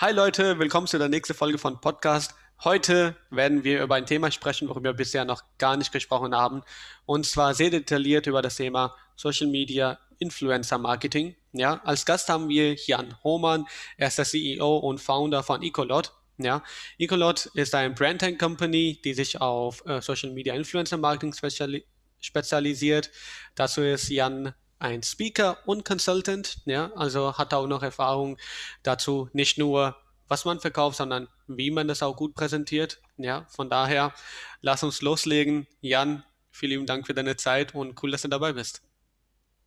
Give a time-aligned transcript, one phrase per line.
[0.00, 2.34] Hi Leute, willkommen zu der nächsten Folge von Podcast.
[2.64, 6.62] Heute werden wir über ein Thema sprechen, worüber wir bisher noch gar nicht gesprochen haben.
[7.04, 11.36] Und zwar sehr detailliert über das Thema Social Media Influencer Marketing.
[11.52, 13.66] Ja, als Gast haben wir Jan Hohmann.
[13.98, 16.14] Er ist der CEO und Founder von Ecolot.
[16.38, 16.62] Ja,
[16.98, 21.84] Ecolot ist ein Brand Company, die sich auf äh, Social Media Influencer Marketing speziali
[22.22, 23.10] spezialisiert.
[23.54, 28.38] Dazu ist Jan ein Speaker und Consultant, ja, also hat auch noch Erfahrung
[28.82, 33.00] dazu, nicht nur was man verkauft, sondern wie man das auch gut präsentiert.
[33.16, 34.14] Ja, von daher,
[34.60, 35.66] lass uns loslegen.
[35.80, 38.82] Jan, vielen Dank für deine Zeit und cool, dass du dabei bist.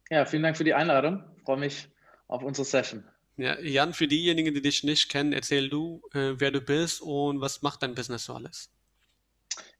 [0.10, 1.24] Ja, vielen Dank für die Einladung.
[1.38, 1.90] Ich freue mich
[2.28, 3.04] auf unsere Session.
[3.36, 7.42] Ja, Jan, für diejenigen, die dich nicht kennen, erzähl du, äh, wer du bist und
[7.42, 8.72] was macht dein Business so alles?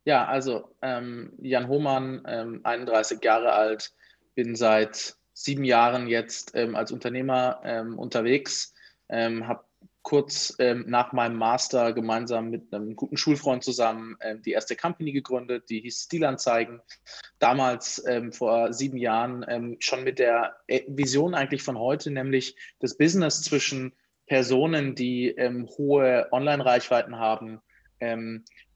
[0.06, 3.92] Ja, also ähm, Jan Hohmann, ähm, 31 Jahre alt,
[4.36, 8.74] bin seit sieben Jahren jetzt ähm, als Unternehmer ähm, unterwegs,
[9.10, 9.64] ähm, habe
[10.02, 15.14] kurz ähm, nach meinem Master gemeinsam mit einem guten Schulfreund zusammen ähm, die erste Company
[15.14, 16.82] gegründet, die hieß Stilanzeigen.
[17.40, 23.42] Damals vor sieben Jahren schon mit der äh, Vision eigentlich von heute, nämlich das Business
[23.42, 23.94] zwischen
[24.28, 25.36] Personen, die
[25.78, 27.62] hohe Online-Reichweiten haben,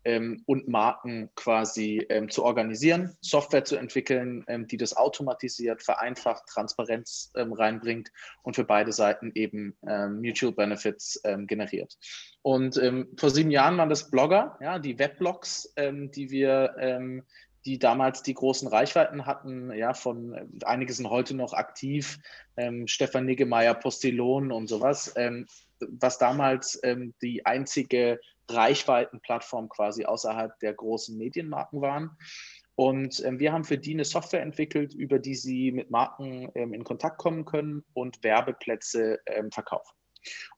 [0.08, 6.45] ähm, und Marken quasi ähm, zu organisieren, Software zu entwickeln, ähm, die das automatisiert, vereinfacht,
[6.47, 8.09] Transparenz ähm, reinbringt
[8.41, 11.97] und für beide Seiten eben ähm, Mutual Benefits ähm, generiert.
[12.41, 12.80] Und
[13.17, 17.25] vor sieben Jahren waren das Blogger, ja, die Weblogs, die wir
[17.66, 22.17] die damals die großen Reichweiten hatten, ja, von einige sind heute noch aktiv,
[22.55, 25.47] ähm, Stefan Niggemeier, Postillon und sowas, ähm,
[25.81, 32.17] was damals ähm, die einzige Reichweitenplattform quasi außerhalb der großen Medienmarken waren.
[32.76, 36.73] Und ähm, wir haben für die eine Software entwickelt, über die sie mit Marken ähm,
[36.73, 39.95] in Kontakt kommen können und Werbeplätze ähm, verkaufen.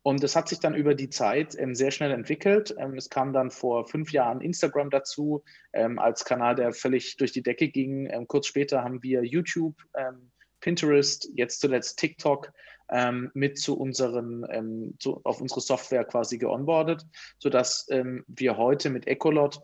[0.02, 2.76] Und das hat sich dann über die Zeit ähm, sehr schnell entwickelt.
[2.78, 7.32] Ähm, es kam dann vor fünf Jahren Instagram dazu ähm, als Kanal, der völlig durch
[7.32, 8.10] die Decke ging.
[8.28, 9.76] kurz später haben wir YouTube,
[10.60, 12.52] Pinterest, jetzt zuletzt TikTok
[12.90, 17.06] ähm, mit zu unseren, ähm, zu, auf unsere Software quasi geonboardet,
[17.38, 19.62] sodass ähm, wir heute mit Ecolot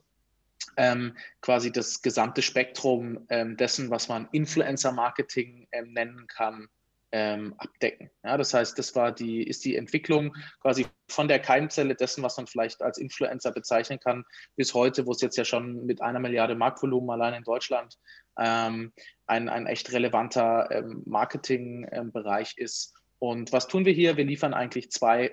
[0.77, 6.67] ähm, quasi das gesamte Spektrum ähm, dessen, was man Influencer-Marketing ähm, nennen kann,
[7.11, 8.09] ähm, abdecken.
[8.23, 12.35] Ja, das heißt, das war die, ist die Entwicklung quasi von der Keimzelle dessen, was
[12.35, 14.25] man vielleicht als Influencer bezeichnen kann,
[14.57, 17.97] bis heute, wo es jetzt ja schon mit einer Milliarde Marktvolumen allein in Deutschland
[18.37, 18.91] ähm,
[19.27, 24.17] ein, ein echt relevanter ähm, Marketingbereich ist und was tun wir hier?
[24.17, 25.31] Wir liefern eigentlich zwei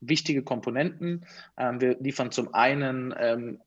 [0.00, 1.26] wichtige Komponenten.
[1.56, 3.60] Ähm, wir liefern zum einen ähm,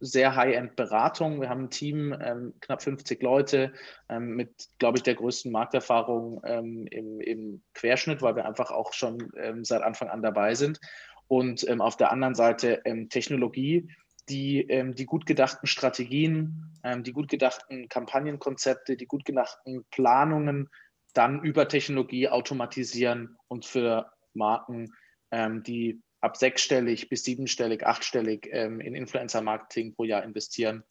[0.00, 1.40] sehr High-End-Beratung.
[1.40, 3.72] Wir haben ein Team, ähm, knapp 50 Leute,
[4.08, 8.92] ähm, mit, glaube ich, der größten Markterfahrung ähm, im, im, Querschnitt, weil wir einfach auch
[8.92, 10.78] schon ähm, seit Anfang an dabei sind.
[11.26, 12.80] Und auf der anderen Seite
[13.10, 13.90] Technologie,
[14.28, 20.68] die, die gut gedachten Strategien, die gut gedachten Kampagnenkonzepte, die gut gedachten Planungen
[21.14, 24.92] dann über Technologie automatisieren und für Marken,
[25.30, 30.84] ähm, die ab sechsstellig bis siebenstellig, achtstellig ähm, in Influencer-Marketing pro Jahr investieren,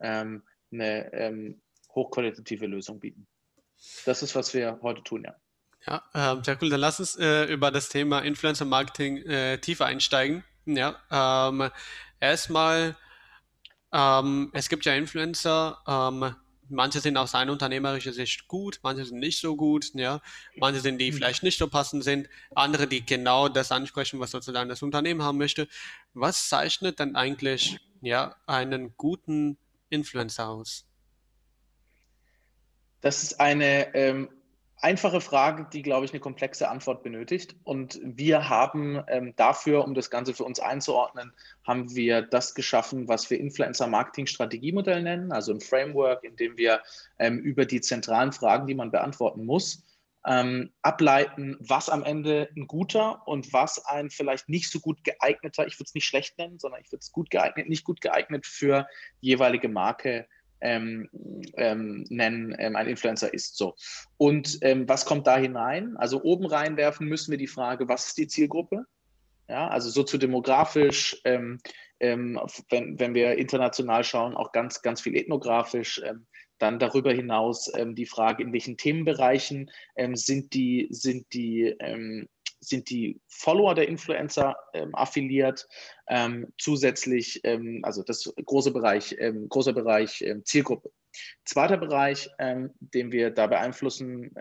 [0.00, 0.42] ähm,
[0.72, 1.60] eine ähm,
[1.94, 3.26] hochqualitative Lösung bieten.
[4.04, 5.36] Das ist, was wir heute tun, ja.
[5.86, 6.70] Ja, äh, sehr cool.
[6.70, 10.42] Dann lass uns äh, über das Thema Influencer-Marketing äh, tiefer einsteigen.
[10.66, 11.70] Ja, ähm,
[12.20, 12.96] erstmal,
[13.92, 16.34] ähm, es gibt ja Influencer, ähm,
[16.68, 20.20] manche sind aus einer unternehmerischen Sicht gut, manche sind nicht so gut, ja.
[20.56, 21.16] Manche sind, die mhm.
[21.16, 25.38] vielleicht nicht so passend sind, andere, die genau das ansprechen, was sozusagen das Unternehmen haben
[25.38, 25.68] möchte.
[26.14, 30.84] Was zeichnet dann eigentlich, ja, einen guten Influencer aus?
[33.00, 34.28] Das ist eine ähm,
[34.80, 37.56] einfache Frage, die, glaube ich, eine komplexe Antwort benötigt.
[37.64, 41.32] Und wir haben ähm, dafür, um das Ganze für uns einzuordnen,
[41.66, 46.82] haben wir das geschaffen, was wir Influencer-Marketing-Strategiemodell nennen, also ein Framework, in dem wir
[47.18, 49.82] ähm, über die zentralen Fragen, die man beantworten muss,
[50.26, 55.66] ähm, ableiten, was am Ende ein guter und was ein vielleicht nicht so gut geeigneter,
[55.66, 58.44] ich würde es nicht schlecht nennen, sondern ich würde es gut geeignet, nicht gut geeignet
[58.44, 58.88] für
[59.20, 60.26] jeweilige Marke
[60.60, 61.08] ähm,
[61.54, 63.56] ähm, nennen, ähm, ein Influencer ist.
[63.56, 63.74] So.
[64.16, 65.96] Und ähm, was kommt da hinein?
[65.96, 68.84] Also oben reinwerfen müssen wir die Frage, was ist die Zielgruppe?
[69.48, 71.60] Ja, also soziodemografisch, ähm,
[72.00, 76.02] ähm, wenn, wenn wir international schauen, auch ganz, ganz viel ethnografisch.
[76.58, 79.70] dann darüber hinaus die Frage, in welchen Themenbereichen
[80.14, 81.76] sind die, sind die
[82.66, 85.68] sind die Follower der Influencer ähm, affiliiert.
[86.08, 90.90] Ähm, zusätzlich, ähm, also das große Bereich, ähm, großer Bereich ähm, Zielgruppe.
[91.46, 94.32] Zweiter Bereich, den wir da beeinflussen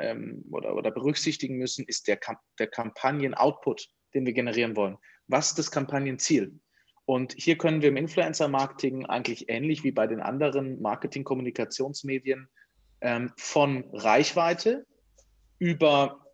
[0.52, 2.20] oder, oder berücksichtigen müssen, ist der,
[2.60, 4.98] der Kampagnen-Output, den wir generieren wollen.
[5.28, 6.60] was ist das Kampagnenziel?
[7.06, 12.50] Und hier können wir im Influencer-Marketing eigentlich ähnlich wie bei den anderen Marketing-Kommunikationsmedien
[13.38, 14.86] von Reichweite
[15.60, 16.25] über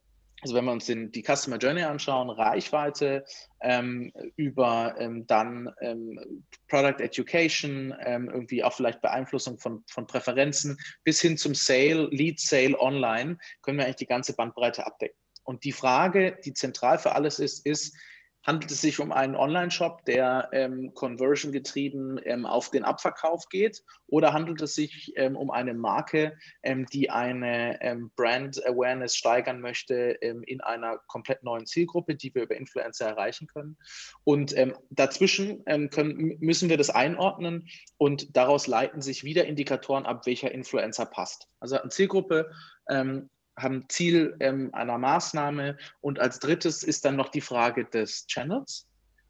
[0.41, 3.23] also wenn wir uns den, die Customer Journey anschauen, Reichweite,
[3.61, 10.77] ähm, über ähm, dann ähm, Product Education, ähm, irgendwie auch vielleicht Beeinflussung von, von Präferenzen
[11.03, 15.17] bis hin zum Sale, Lead Sale online, können wir eigentlich die ganze Bandbreite abdecken.
[15.43, 17.95] Und die Frage, die zentral für alles ist, ist,
[18.43, 23.83] handelt es sich um einen Online-Shop, der ähm, conversion getrieben ähm, auf den Abverkauf geht
[24.07, 29.61] oder handelt es sich ähm, um eine Marke, ähm, die eine ähm, Brand Awareness steigern
[29.61, 33.77] möchte ähm, in einer komplett neuen Zielgruppe, die wir über Influencer erreichen können?
[34.23, 34.55] Und
[34.89, 37.67] dazwischen können, müssen wir das einordnen
[37.97, 41.47] und daraus leiten sich wieder Indikatoren ab, welcher Influencer passt.
[41.59, 42.51] Also eine Zielgruppe
[43.61, 45.77] haben Ziel ähm, einer Maßnahme.
[46.01, 48.87] Und als drittes ist dann noch die Frage des Channels.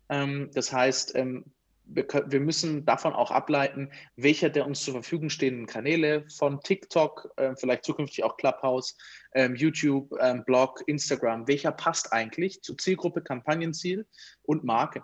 [0.10, 1.46] Ähm, das heißt, ähm,
[1.86, 7.32] wir, wir, müssen davon auch ableiten, welcher der uns zur Verfügung stehenden Kanäle von TikTok,
[7.38, 8.98] äh, vielleicht zukünftig auch Clubhouse,
[9.34, 14.06] ähm, YouTube, ähm, Blog, Instagram, welcher passt eigentlich zur Zielgruppe, Kampagnenziel
[14.44, 15.04] und Marke.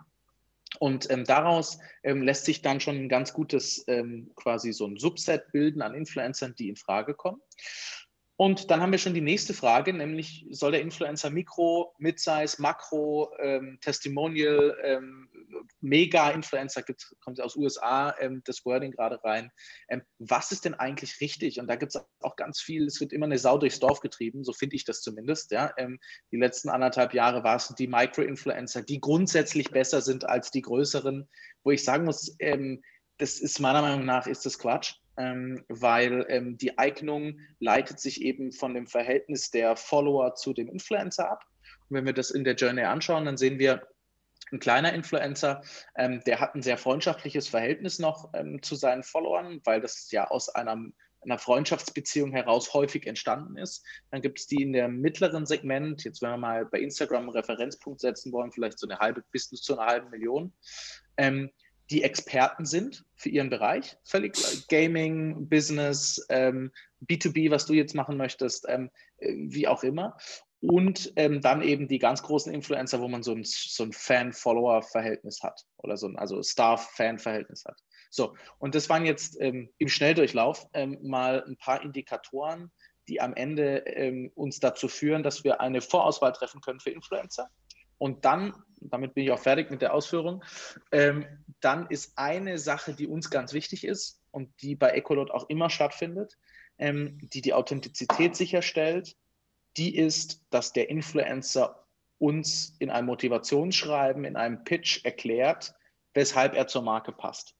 [0.80, 4.98] Und ähm, daraus ähm, lässt sich dann schon ein ganz gutes ähm, quasi so ein
[4.98, 7.42] Subset bilden an Influencern, die in Frage kommen.
[8.40, 13.32] Und dann haben wir schon die nächste Frage, nämlich soll der Influencer Mikro, Midsize, Makro,
[13.40, 15.28] ähm, Testimonial, ähm,
[15.82, 16.84] Mega-Influencer,
[17.20, 19.52] kommt aus USA ähm, das Wording gerade rein.
[19.90, 21.60] Ähm, was ist denn eigentlich richtig?
[21.60, 24.44] Und da gibt es auch ganz viel, es wird immer eine Sau durchs Dorf getrieben,
[24.44, 25.50] so finde ich das zumindest.
[25.50, 25.74] Ja?
[25.78, 26.00] Ähm,
[26.32, 31.28] die letzten anderthalb Jahre war es die Micro-Influencer, die grundsätzlich besser sind als die größeren,
[31.64, 32.84] wo ich sagen muss, ähm,
[33.18, 38.22] das ist meiner Meinung nach ist das Quatsch ähm, weil ähm, die Eignung leitet sich
[38.22, 41.44] eben von dem Verhältnis der Follower zu dem Influencer ab.
[41.90, 43.88] Und wenn wir das in der Journey anschauen, dann sehen wir,
[44.52, 45.62] ein kleiner Influencer,
[45.98, 50.28] ähm, der hat ein sehr freundschaftliches Verhältnis noch ähm, zu seinen Followern, weil das ja
[50.28, 50.78] aus einer,
[51.22, 53.86] einer Freundschaftsbeziehung heraus häufig entstanden ist.
[54.12, 57.30] Dann gibt es die in der mittleren Segment, jetzt wenn wir mal bei Instagram einen
[57.32, 60.54] Referenzpunkt setzen wollen, vielleicht so eine halbe bis zu einer halben Million.
[61.18, 61.50] Ähm,
[61.90, 63.98] die Experten sind für ihren Bereich.
[64.04, 70.18] Völlig Gaming, Business, ähm, B2B, was du jetzt machen möchtest, ähm, äh, wie auch immer.
[70.60, 75.44] Und ähm, dann eben die ganz großen Influencer, wo man so ein, so ein Fan-Follower-Verhältnis
[75.44, 77.80] hat oder so ein also Star-Fan-Verhältnis hat.
[78.10, 82.72] So, und das waren jetzt ähm, im Schnelldurchlauf ähm, mal ein paar Indikatoren,
[83.08, 87.50] die am Ende ähm, uns dazu führen, dass wir eine Vorauswahl treffen können für Influencer.
[88.00, 90.44] Und dann damit bin ich auch fertig mit der Ausführung.
[90.92, 91.26] Ähm,
[91.60, 95.70] dann ist eine Sache, die uns ganz wichtig ist und die bei Ecolot auch immer
[95.70, 96.38] stattfindet,
[96.78, 99.16] ähm, die die Authentizität sicherstellt,
[99.78, 101.84] die ist, dass der Influencer
[102.20, 105.76] uns in einem Motivationsschreiben, in einem Pitch erklärt,
[106.14, 107.56] weshalb er zur Marke passt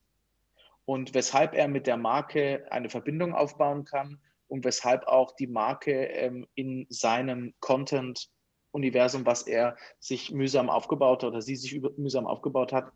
[0.86, 6.06] und weshalb er mit der Marke eine Verbindung aufbauen kann und weshalb auch die Marke
[6.06, 8.30] ähm, in seinem Content
[8.72, 12.92] Universum, was er sich mühsam aufgebaut hat oder sie sich mühsam aufgebaut hat,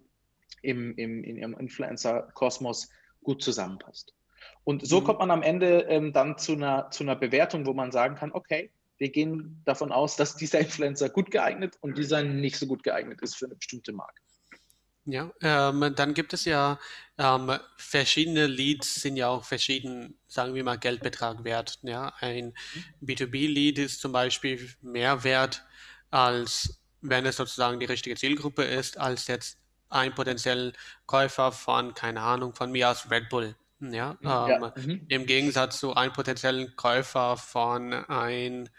[0.62, 2.90] im, im, in ihrem Influencer-Kosmos
[3.24, 4.14] gut zusammenpasst.
[4.64, 5.06] Und so mhm.
[5.06, 8.32] kommt man am Ende ähm, dann zu einer, zu einer Bewertung, wo man sagen kann,
[8.32, 12.84] okay, wir gehen davon aus, dass dieser Influencer gut geeignet und dieser nicht so gut
[12.84, 14.22] geeignet ist für eine bestimmte Marke.
[15.06, 16.80] Ja, ähm, dann gibt es ja
[17.18, 21.80] ähm, verschiedene Leads sind ja auch verschieden, sagen wir mal, Geldbetrag wert.
[21.82, 22.54] Ja, ein
[23.04, 25.66] B2B-Lead ist zum Beispiel mehr wert,
[26.12, 29.58] als wenn es sozusagen die richtige Zielgruppe ist, als jetzt
[29.92, 30.72] ein potenzieller
[31.06, 33.56] Käufer von, keine Ahnung, von mir aus Red Bull.
[33.80, 34.48] Ja, ja.
[34.48, 35.06] Ähm, mhm.
[35.08, 38.70] im Gegensatz zu einem potenziellen Käufer von ein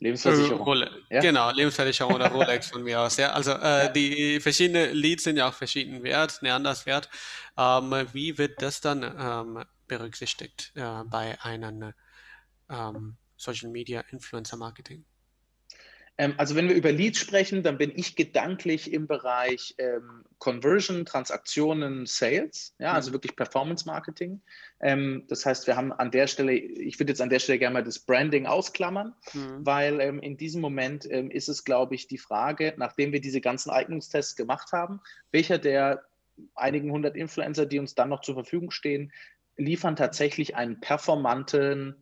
[0.00, 0.60] Lebensversicherung.
[0.60, 0.92] Rolex.
[1.10, 1.20] Ja?
[1.20, 3.16] Genau, Lebensversicherung oder Rolex von mir aus.
[3.16, 3.88] Ja, also äh, ja.
[3.88, 7.08] die verschiedenen Leads sind ja auch verschieden wert, ne, anders wert.
[7.56, 11.94] Ähm, wie wird das dann ähm, berücksichtigt äh, bei einem
[12.68, 15.04] ähm, Social Media Influencer Marketing?
[16.18, 21.06] Ähm, also wenn wir über Leads sprechen, dann bin ich gedanklich im Bereich ähm, Conversion,
[21.06, 23.14] Transaktionen, Sales, ja, also mhm.
[23.14, 24.40] wirklich Performance Marketing.
[24.80, 27.74] Ähm, das heißt, wir haben an der Stelle, ich würde jetzt an der Stelle gerne
[27.74, 29.64] mal das Branding ausklammern, mhm.
[29.64, 33.40] weil ähm, in diesem Moment ähm, ist es, glaube ich, die Frage, nachdem wir diese
[33.40, 36.02] ganzen Eignungstests gemacht haben, welcher der
[36.54, 39.12] einigen hundert Influencer, die uns dann noch zur Verfügung stehen,
[39.56, 41.96] liefern tatsächlich einen performanten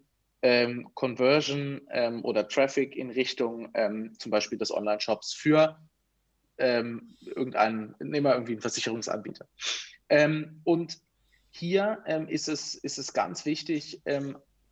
[0.47, 5.77] ähm, Conversion ähm, oder Traffic in Richtung ähm, zum Beispiel des Online-Shops für
[6.59, 9.49] ähm, irgendeinen, nehmen wir irgendwie einen Versicherungsanbieter.
[10.09, 10.99] Ähm, und
[11.51, 14.03] hier ähm, ist, es, ist es ganz wichtig,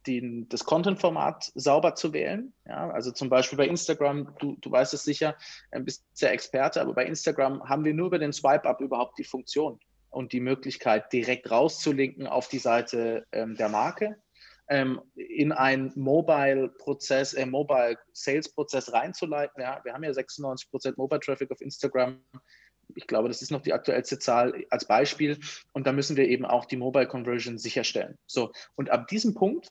[0.07, 2.53] den, das Content-Format sauber zu wählen.
[2.67, 5.35] Ja, also zum Beispiel bei Instagram, du, du weißt es sicher,
[5.81, 9.81] bist ja Experte, aber bei Instagram haben wir nur über den Swipe-Up überhaupt die Funktion
[10.11, 14.19] und die Möglichkeit, direkt rauszulinken auf die Seite der Marke,
[14.69, 19.63] ähm, in einen Mobile-Prozess, äh, Mobile-Sales-Prozess reinzuleiten.
[19.63, 22.19] Ja, wir haben ja 96% Mobile-Traffic auf Instagram.
[22.95, 25.39] Ich glaube, das ist noch die aktuellste Zahl als Beispiel.
[25.73, 28.19] Und da müssen wir eben auch die Mobile Conversion sicherstellen.
[28.27, 29.69] So, und ab diesem Punkt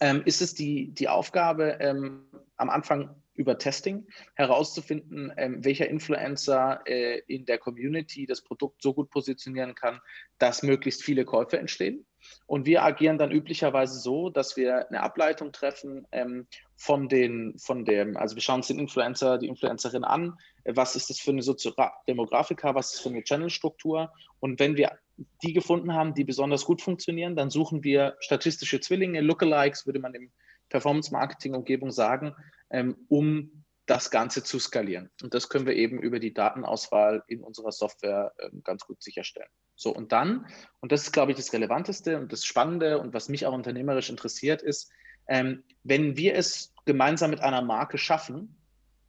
[0.00, 2.26] ähm, ist es die, die Aufgabe, ähm,
[2.56, 8.92] am Anfang über Testing herauszufinden, ähm, welcher Influencer äh, in der Community das Produkt so
[8.94, 10.00] gut positionieren kann,
[10.38, 12.04] dass möglichst viele Käufe entstehen.
[12.46, 17.84] Und wir agieren dann üblicherweise so, dass wir eine Ableitung treffen ähm, von den, von
[17.84, 21.42] dem, also wir schauen uns den Influencer, die Influencerin an, was ist das für eine
[21.42, 24.12] Soziodemografika, was ist für eine Channelstruktur.
[24.40, 24.98] Und wenn wir
[25.42, 30.14] die gefunden haben, die besonders gut funktionieren, dann suchen wir statistische Zwillinge, Lookalikes, würde man
[30.14, 30.30] im
[30.68, 32.34] Performance-Marketing-Umgebung sagen,
[32.70, 35.10] ähm, um das Ganze zu skalieren.
[35.22, 39.48] Und das können wir eben über die Datenauswahl in unserer Software ähm, ganz gut sicherstellen.
[39.74, 40.46] So, und dann,
[40.80, 44.10] und das ist, glaube ich, das Relevanteste und das Spannende und was mich auch unternehmerisch
[44.10, 44.90] interessiert, ist,
[45.26, 48.56] ähm, wenn wir es gemeinsam mit einer Marke schaffen,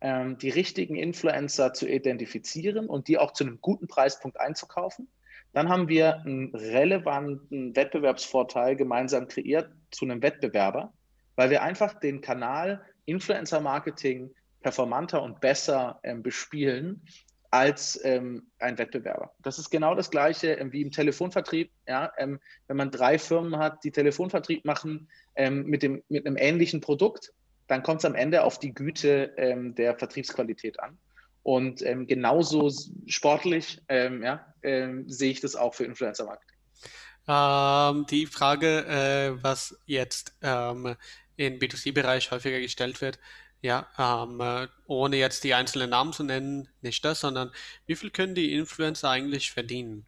[0.01, 5.08] ähm, die richtigen Influencer zu identifizieren und die auch zu einem guten Preispunkt einzukaufen,
[5.53, 10.94] dann haben wir einen relevanten Wettbewerbsvorteil gemeinsam kreiert zu einem Wettbewerber,
[11.36, 17.05] weil wir einfach den Kanal Influencer Marketing performanter und besser ähm, bespielen
[17.51, 19.32] als ähm, ein Wettbewerber.
[19.43, 21.70] Das ist genau das Gleiche ähm, wie im Telefonvertrieb.
[21.88, 22.12] Ja?
[22.17, 26.82] Ähm, wenn man drei Firmen hat, die Telefonvertrieb machen ähm, mit, dem, mit einem ähnlichen
[26.82, 27.32] Produkt,
[27.67, 30.98] dann kommt es am Ende auf die Güte ähm, der Vertriebsqualität an.
[31.43, 32.72] Und genauso
[33.05, 38.05] sportlich ja, sehe ich das auch für Influencer Marketing.
[38.10, 40.38] die Frage, äh, was jetzt
[41.36, 43.20] im B2C-Bereich häufiger gestellt wird.
[43.63, 47.50] Ja, ähm, äh, ohne jetzt die einzelnen Namen zu nennen, nicht das, sondern
[47.86, 50.05] wie viel können die Influencer eigentlich verdienen?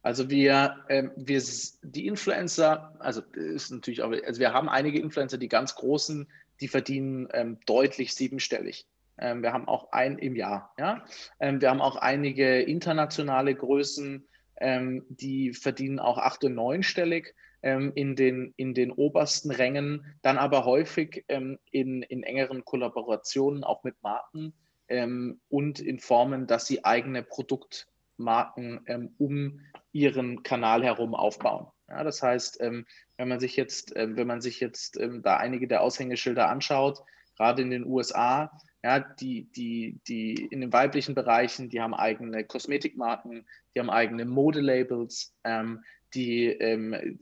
[0.00, 1.42] Also wir, äh, wir
[1.82, 6.68] die Influencer, also ist natürlich auch, also wir haben einige Influencer, die ganz großen, die
[6.68, 8.86] verdienen ähm, deutlich siebenstellig.
[9.18, 11.04] Ähm, wir haben auch ein im Jahr, ja.
[11.40, 14.24] Ähm, wir haben auch einige internationale Größen,
[14.60, 20.38] ähm, die verdienen auch acht- und neunstellig ähm, in, den, in den obersten Rängen, dann
[20.38, 24.52] aber häufig ähm, in, in engeren Kollaborationen auch mit Marken
[24.88, 29.60] ähm, und in Formen, dass sie eigene Produktmarken ähm, um
[29.92, 31.66] ihren Kanal herum aufbauen.
[31.88, 35.36] Ja, das heißt, ähm, wenn man sich jetzt, äh, wenn man sich jetzt ähm, da
[35.36, 37.02] einige der Aushängeschilder anschaut,
[37.36, 38.50] gerade in den USA,
[38.82, 44.24] ja, die, die, die in den weiblichen Bereichen, die haben eigene Kosmetikmarken, die haben eigene
[44.24, 47.18] Modelabels, ähm, die, ähm,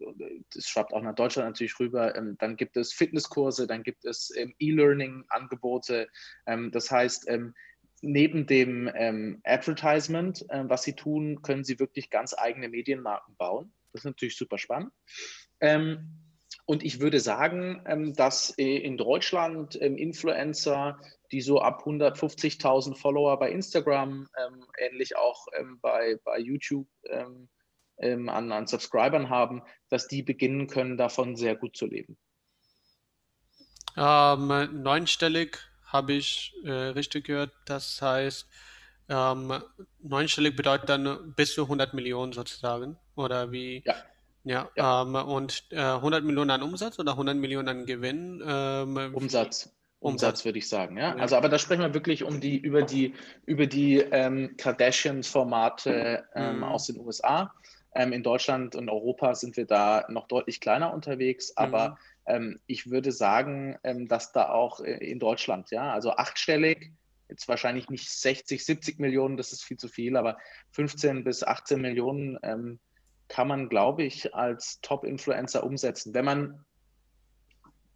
[0.53, 4.35] das schwappt auch nach Deutschland natürlich rüber, ähm, dann gibt es Fitnesskurse, dann gibt es
[4.37, 6.09] ähm, E-Learning-Angebote.
[6.47, 7.55] Ähm, das heißt, ähm,
[8.03, 13.75] neben dem ähm, Advertisement, was sie tun, können sie wirklich ganz eigene Medienmarken bauen.
[13.93, 14.93] Das ist natürlich super spannend.
[16.65, 20.99] und ich würde sagen, dass äh, in Deutschland Influencer,
[21.31, 24.27] die so ab 150.000 Follower bei Instagram,
[24.79, 25.47] ähnlich auch
[25.83, 26.89] bei, bei YouTube,
[28.01, 32.17] ähm, an, an Subscribern haben, dass die beginnen können, davon sehr gut zu leben.
[33.97, 37.53] Ähm, neunstellig habe ich äh, richtig gehört.
[37.67, 38.49] Das heißt,
[39.09, 39.63] ähm,
[40.01, 42.97] neunstellig bedeutet dann bis zu 100 Millionen sozusagen.
[43.17, 43.83] Oder wie?
[43.85, 43.95] Ja.
[44.43, 45.03] Ja, ja.
[45.03, 48.43] Ähm, und äh, 100 Millionen an Umsatz oder 100 Millionen an Gewinn?
[48.47, 49.71] Ähm, Umsatz.
[49.99, 51.15] Umsatz, würde ich sagen, ja?
[51.15, 51.17] ja.
[51.17, 53.15] Also, aber da sprechen wir wirklich um die, über die,
[53.45, 56.65] über die ähm, Kardashian-Formate ähm, mhm.
[56.65, 57.53] aus den USA.
[57.95, 61.97] Ähm, in Deutschland und Europa sind wir da noch deutlich kleiner unterwegs, aber mhm.
[62.27, 66.93] ähm, ich würde sagen, ähm, dass da auch äh, in Deutschland, ja, also achtstellig,
[67.29, 70.39] jetzt wahrscheinlich nicht 60, 70 Millionen, das ist viel zu viel, aber
[70.73, 72.79] 15 bis 18 Millionen ähm,
[73.29, 76.65] kann man, glaube ich, als Top-Influencer umsetzen, wenn man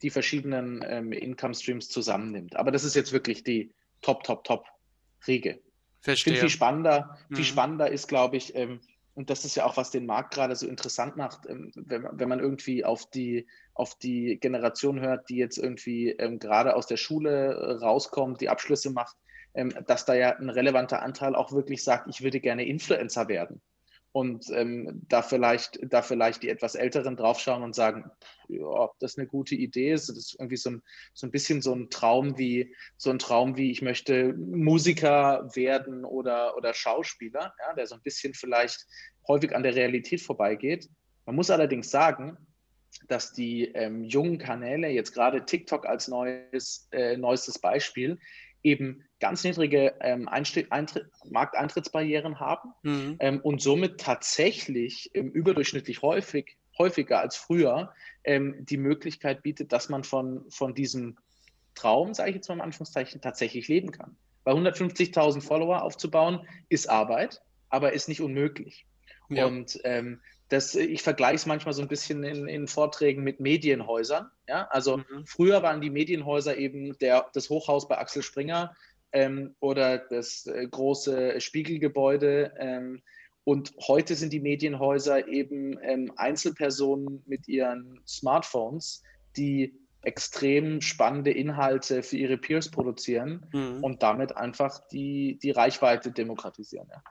[0.03, 2.57] die verschiedenen ähm, Income-Streams zusammennimmt.
[2.57, 5.61] Aber das ist jetzt wirklich die Top, Top, Top-Riege.
[6.01, 6.15] Verstehe.
[6.15, 7.37] Ich finde viel spannender, mhm.
[7.37, 8.81] viel spannender ist, glaube ich, ähm,
[9.14, 12.18] und das ist ja auch, was den Markt gerade so interessant macht, ähm, wenn man,
[12.18, 16.87] wenn man irgendwie auf die, auf die Generation hört, die jetzt irgendwie ähm, gerade aus
[16.87, 19.16] der Schule äh, rauskommt, die Abschlüsse macht,
[19.54, 23.62] ähm, dass da ja ein relevanter Anteil auch wirklich sagt, ich würde gerne Influencer werden
[24.14, 28.12] und ähm, da, vielleicht, da vielleicht die etwas Älteren draufschauen und sagen,
[28.62, 30.09] ob das eine gute Idee ist.
[30.09, 30.83] Das ist irgendwie so ein,
[31.14, 36.04] so ein bisschen so ein Traum wie, so ein Traum wie, ich möchte Musiker werden
[36.04, 38.87] oder, oder Schauspieler, ja, der so ein bisschen vielleicht
[39.26, 40.88] häufig an der Realität vorbeigeht.
[41.26, 42.38] Man muss allerdings sagen,
[43.09, 48.21] dass die ähm, jungen Kanäle, jetzt gerade TikTok als neues, äh, neuestes Beispiel,
[48.64, 50.28] eben ganz niedrige ähm,
[51.30, 53.16] Markteintrittsbarrieren haben mhm.
[53.21, 57.94] ähm, und somit tatsächlich ähm, überdurchschnittlich häufig, häufiger als früher
[58.25, 61.16] ähm, die Möglichkeit bietet, dass man von, von diesem
[61.75, 64.16] Traum, sage ich jetzt mal in Anführungszeichen, tatsächlich leben kann.
[64.42, 68.87] Bei 150.000 Follower aufzubauen, ist Arbeit, aber ist nicht unmöglich.
[69.28, 69.47] Ja.
[69.47, 74.31] Und ähm, das, ich vergleiche es manchmal so ein bisschen in, in Vorträgen mit Medienhäusern.
[74.49, 74.69] Ja?
[74.71, 75.27] Also mhm.
[75.27, 78.75] früher waren die Medienhäuser eben der, das Hochhaus bei Axel Springer
[79.13, 82.53] ähm, oder das äh, große Spiegelgebäude.
[82.59, 83.03] Ähm,
[83.45, 89.03] und heute sind die Medienhäuser eben ähm, Einzelpersonen mit ihren Smartphones,
[89.37, 93.83] die extrem spannende Inhalte für ihre Peers produzieren mhm.
[93.83, 96.89] und damit einfach die, die Reichweite demokratisieren.
[96.91, 97.03] Ja.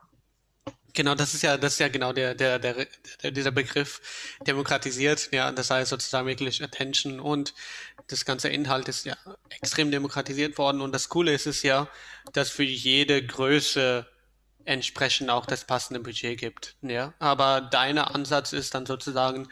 [0.94, 2.86] Genau, das ist ja, das ist ja genau der, der, der,
[3.22, 4.00] der, dieser Begriff
[4.46, 7.52] demokratisiert, ja, das heißt sozusagen wirklich Attention und
[8.06, 9.16] das ganze Inhalt ist ja
[9.50, 10.80] extrem demokratisiert worden.
[10.80, 11.88] Und das Coole ist es ja,
[12.32, 14.06] dass für jede Größe
[14.64, 19.48] entsprechend auch das passende Budget gibt, ja, aber dein Ansatz ist dann sozusagen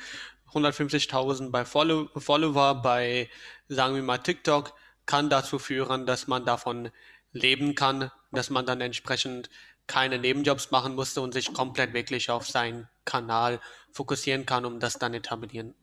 [0.52, 3.28] 150.000 bei Follow Follower bei,
[3.68, 4.75] sagen wir mal, TikTok
[5.06, 6.90] kann dazu führen, dass man davon
[7.32, 9.50] leben kann, dass man dann entsprechend
[9.87, 13.61] keine Nebenjobs machen musste und sich komplett wirklich auf seinen Kanal
[13.91, 15.75] fokussieren kann, um das dann etablieren,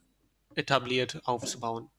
[0.55, 1.89] etabliert aufzubauen.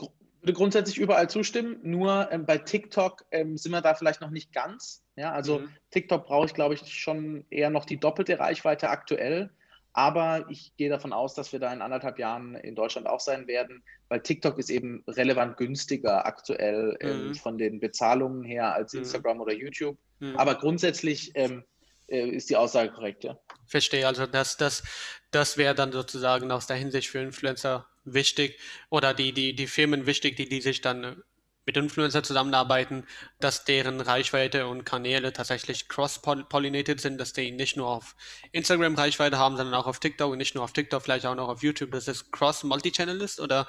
[0.00, 0.08] Ich
[0.42, 4.52] würde grundsätzlich überall zustimmen, nur ähm, bei TikTok ähm, sind wir da vielleicht noch nicht
[4.52, 5.02] ganz.
[5.16, 5.68] Ja, also mhm.
[5.90, 9.50] TikTok brauche ich, glaube ich, schon eher noch die doppelte Reichweite aktuell.
[9.92, 13.46] Aber ich gehe davon aus, dass wir da in anderthalb Jahren in Deutschland auch sein
[13.48, 17.34] werden, weil TikTok ist eben relevant günstiger aktuell ähm, mhm.
[17.34, 19.00] von den Bezahlungen her als mhm.
[19.00, 19.98] Instagram oder YouTube.
[20.20, 20.36] Mhm.
[20.36, 21.64] Aber grundsätzlich ähm,
[22.06, 23.38] äh, ist die Aussage korrekt, ja.
[23.66, 24.82] Verstehe, also das, das,
[25.30, 28.58] das wäre dann sozusagen aus der Hinsicht für Influencer wichtig
[28.90, 31.22] oder die, die, die Firmen wichtig, die, die sich dann
[31.70, 33.04] mit Influencer zusammenarbeiten,
[33.38, 38.16] dass deren Reichweite und Kanäle tatsächlich cross-pollinated sind, dass die nicht nur auf
[38.50, 41.48] Instagram Reichweite haben, sondern auch auf TikTok und nicht nur auf TikTok, vielleicht auch noch
[41.48, 43.68] auf YouTube, dass es cross-multi-channel ist oder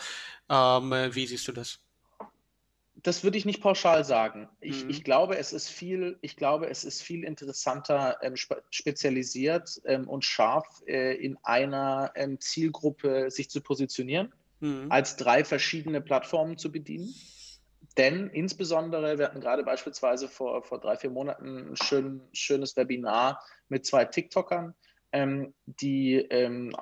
[0.50, 1.78] ähm, wie siehst du das?
[3.04, 4.50] Das würde ich nicht pauschal sagen.
[4.62, 4.90] Ich, mhm.
[4.90, 10.10] ich, glaube, es ist viel, ich glaube, es ist viel interessanter ähm, spe spezialisiert ähm,
[10.10, 14.88] und scharf äh, in einer ähm, Zielgruppe sich zu positionieren, mhm.
[14.90, 17.14] als drei verschiedene Plattformen zu bedienen.
[17.98, 23.44] Denn insbesondere, wir hatten gerade beispielsweise vor, vor drei, vier Monaten ein schön, schönes Webinar
[23.68, 24.74] mit zwei TikTokern,
[25.12, 26.74] ähm, die ähm,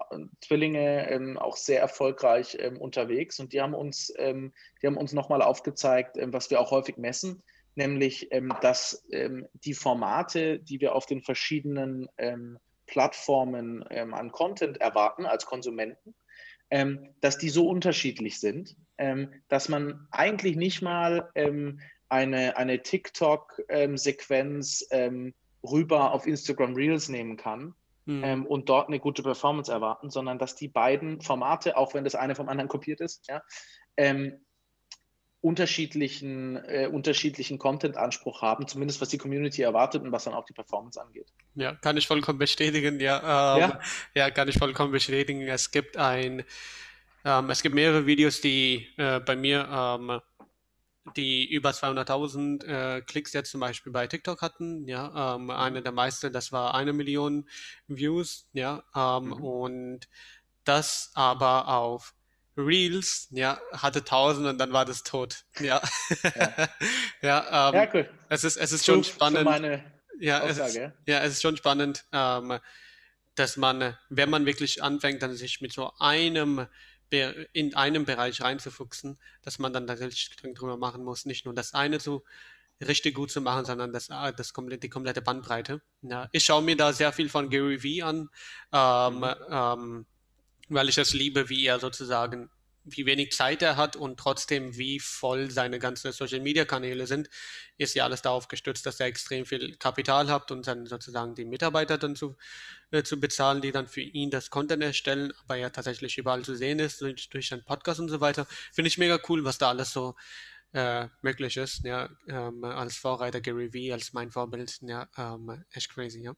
[0.42, 3.40] Zwillinge ähm, auch sehr erfolgreich ähm, unterwegs.
[3.40, 7.42] Und die haben uns, ähm, uns nochmal aufgezeigt, ähm, was wir auch häufig messen,
[7.76, 8.30] nämlich,
[8.62, 12.10] dass die Formate, die wir auf den verschiedenen
[12.88, 16.14] Plattformen an Content erwarten als Konsumenten,
[17.22, 18.76] dass die so unterschiedlich sind,
[19.48, 21.32] dass man eigentlich nicht mal
[22.10, 24.90] eine, eine TikTok-Sequenz
[25.64, 27.76] rüber auf Instagram Reels nehmen kann,
[28.10, 28.24] mhm.
[28.24, 32.16] ähm, und dort eine gute Performance erwarten, sondern dass die beiden Formate, auch wenn das
[32.16, 33.42] eine vom anderen kopiert ist, ja,
[33.96, 34.46] ähm,
[35.42, 40.54] unterschiedlichen, äh, unterschiedlichen Content-Anspruch haben, zumindest was die Community erwartet und was dann auch die
[40.54, 41.28] Performance angeht.
[41.56, 43.00] Ja, kann ich vollkommen bestätigen.
[43.00, 43.80] Ja, ähm, ja.
[44.16, 44.32] ja.
[44.32, 45.42] kann ich vollkommen bestätigen.
[45.44, 46.44] Es gibt ein,
[47.26, 50.22] ähm, es gibt mehrere Videos, die äh, bei mir ähm,
[51.16, 54.88] die über 200.000 äh, Klicks jetzt zum Beispiel bei TikTok hatten.
[54.88, 57.48] Ja, ähm, eine der meisten, das war eine Million
[57.88, 58.48] Views.
[58.54, 59.34] Ja, ähm, mhm.
[59.34, 60.10] und
[60.66, 62.14] das aber auf
[62.58, 65.46] Reels, ja, hatte 1000 und dann war das tot.
[65.60, 65.82] Ja,
[66.24, 66.70] ja,
[67.22, 68.10] ja, ähm, ja cool.
[68.28, 69.48] Es ist, es ist schon spannend.
[70.20, 72.60] ja, Aussage, es ist, ja, es ist schon spannend, ähm,
[73.36, 76.68] dass man, wenn man wirklich anfängt, dann sich mit so einem
[77.12, 82.00] in einem Bereich reinzufuchsen, dass man dann tatsächlich drüber machen muss, nicht nur das eine
[82.00, 82.24] zu
[82.86, 85.82] richtig gut zu machen, sondern das, ah, das komplette, die komplette Bandbreite.
[86.02, 88.30] Ja, ich schaue mir da sehr viel von Gary Vee an,
[88.72, 89.26] ähm, mhm.
[89.50, 90.06] ähm,
[90.70, 92.50] weil ich es liebe, wie er sozusagen
[92.84, 97.30] wie wenig Zeit er hat und trotzdem wie voll seine ganzen Social Media Kanäle sind,
[97.78, 101.46] ist ja alles darauf gestützt, dass er extrem viel Kapital hat und dann sozusagen die
[101.46, 102.38] Mitarbeiter dann zu,
[102.92, 106.56] äh, zu bezahlen, die dann für ihn das Content erstellen, aber ja tatsächlich überall zu
[106.56, 108.46] sehen ist, durch, durch seinen Podcast und so weiter.
[108.74, 110.16] Finde ich mega cool, was da alles so
[110.74, 115.90] äh, möglich ist, ja, ähm, als Vorreiter Gary Vee, als mein Vorbild, ja, ähm, echt
[115.94, 116.34] crazy, ja.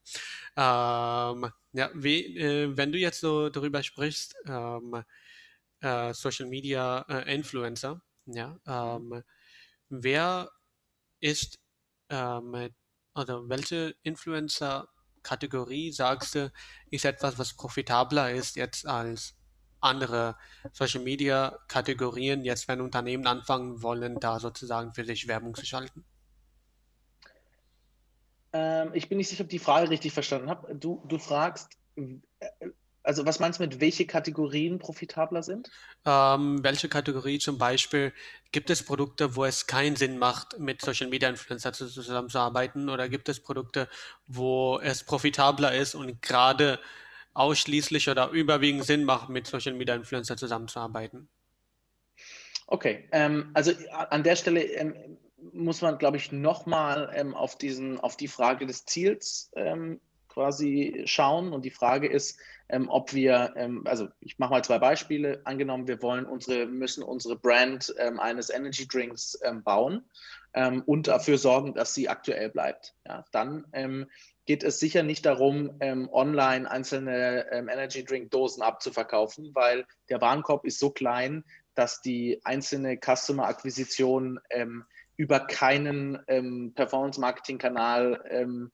[0.56, 5.04] Ähm, ja, wie, äh, wenn du jetzt so darüber sprichst, ähm,
[5.82, 8.02] äh, Social Media äh, Influencer.
[8.26, 9.24] Ja, ähm,
[9.90, 10.50] wer
[11.20, 11.60] ist,
[12.10, 12.70] ähm,
[13.14, 16.52] also welche Influencer-Kategorie sagst du,
[16.90, 19.36] ist etwas, was profitabler ist jetzt als
[19.82, 20.38] andere
[20.72, 26.06] Social Media Kategorien, jetzt wenn Unternehmen anfangen wollen, da sozusagen für sich Werbung zu schalten?
[28.54, 30.76] Ähm, ich bin nicht sicher, ob ich die Frage richtig verstanden habe.
[30.76, 31.78] Du, du fragst,
[33.04, 35.70] also was meinst du mit, welche Kategorien profitabler sind?
[36.06, 38.14] Ähm, welche Kategorie zum Beispiel?
[38.52, 42.90] Gibt es Produkte, wo es keinen Sinn macht, mit Social Media Influencer zusammenzuarbeiten?
[42.90, 43.88] Oder gibt es Produkte,
[44.28, 46.80] wo es profitabler ist und gerade
[47.34, 51.30] ausschließlich oder überwiegend Sinn macht, mit Social Media Influencer zusammenzuarbeiten?
[52.68, 53.72] Okay, ähm, also
[54.10, 54.96] an der Stelle ähm,
[55.54, 57.58] muss man, glaube ich, nochmal ähm, auf,
[58.02, 60.00] auf die Frage des Ziels ähm,
[60.32, 61.54] quasi schauen.
[61.54, 62.40] Und die Frage ist,
[62.72, 65.42] ähm, ob wir, ähm, also ich mache mal zwei Beispiele.
[65.44, 70.06] Angenommen, wir wollen unsere, müssen unsere Brand ähm, eines Energy Drinks ähm, bauen
[70.54, 72.96] ähm, und dafür sorgen, dass sie aktuell bleibt.
[73.06, 74.08] Ja, dann ähm,
[74.46, 75.80] geht es sicher nicht darum,
[76.12, 82.98] online einzelne Energy Drink Dosen abzuverkaufen, weil der Warenkorb ist so klein, dass die einzelne
[82.98, 84.40] Customer Akquisition
[85.16, 88.66] über keinen Performance-Marketing-Kanal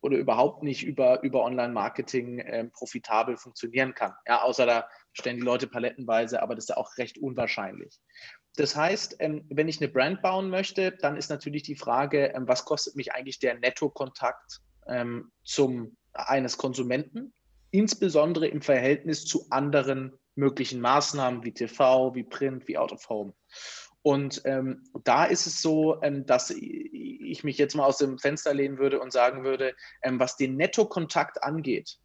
[0.00, 4.12] oder überhaupt nicht über, über Online-Marketing äh, profitabel funktionieren kann.
[4.26, 7.98] Ja, außer da stellen die Leute palettenweise, aber das ist ja auch recht unwahrscheinlich.
[8.56, 12.48] Das heißt, ähm, wenn ich eine Brand bauen möchte, dann ist natürlich die Frage, ähm,
[12.48, 17.34] was kostet mich eigentlich der Nettokontakt ähm, zum eines Konsumenten,
[17.70, 23.34] insbesondere im Verhältnis zu anderen möglichen Maßnahmen wie TV, wie Print, wie Out of Home.
[24.06, 28.54] Und ähm, da ist es so, ähm, dass ich mich jetzt mal aus dem Fenster
[28.54, 31.98] lehnen würde und sagen würde, ähm, was den Nettokontakt angeht,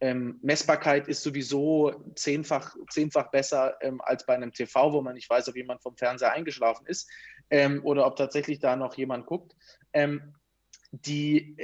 [0.00, 5.28] ähm, Messbarkeit ist sowieso zehnfach, zehnfach besser ähm, als bei einem TV, wo man nicht
[5.28, 7.10] weiß, ob jemand vom Fernseher eingeschlafen ist
[7.50, 9.56] ähm, oder ob tatsächlich da noch jemand guckt.
[10.92, 11.56] die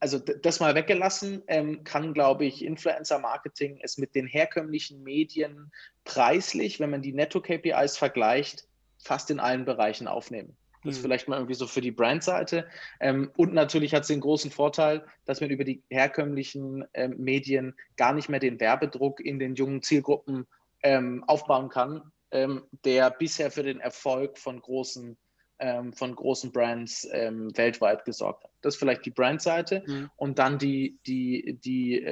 [0.00, 1.44] also das mal weggelassen,
[1.84, 5.70] kann, glaube ich, Influencer-Marketing es mit den herkömmlichen Medien
[6.02, 8.66] preislich, wenn man die Netto-KPIs vergleicht,
[9.02, 10.56] fast in allen Bereichen aufnehmen.
[10.84, 11.02] Das mhm.
[11.02, 12.66] vielleicht mal irgendwie so für die Brandseite.
[13.00, 17.74] Ähm, und natürlich hat es den großen Vorteil, dass man über die herkömmlichen ähm, Medien
[17.96, 20.46] gar nicht mehr den Werbedruck in den jungen Zielgruppen
[20.82, 25.16] ähm, aufbauen kann, ähm, der bisher für den Erfolg von großen,
[25.60, 28.50] ähm, von großen Brands ähm, weltweit gesorgt hat.
[28.62, 30.10] Das ist vielleicht die Brandseite mhm.
[30.16, 32.04] und dann die, die, die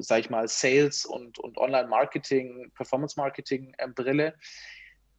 [0.00, 4.34] sag ich mal, Sales und, und Online-Marketing, Performance-Marketing-Brille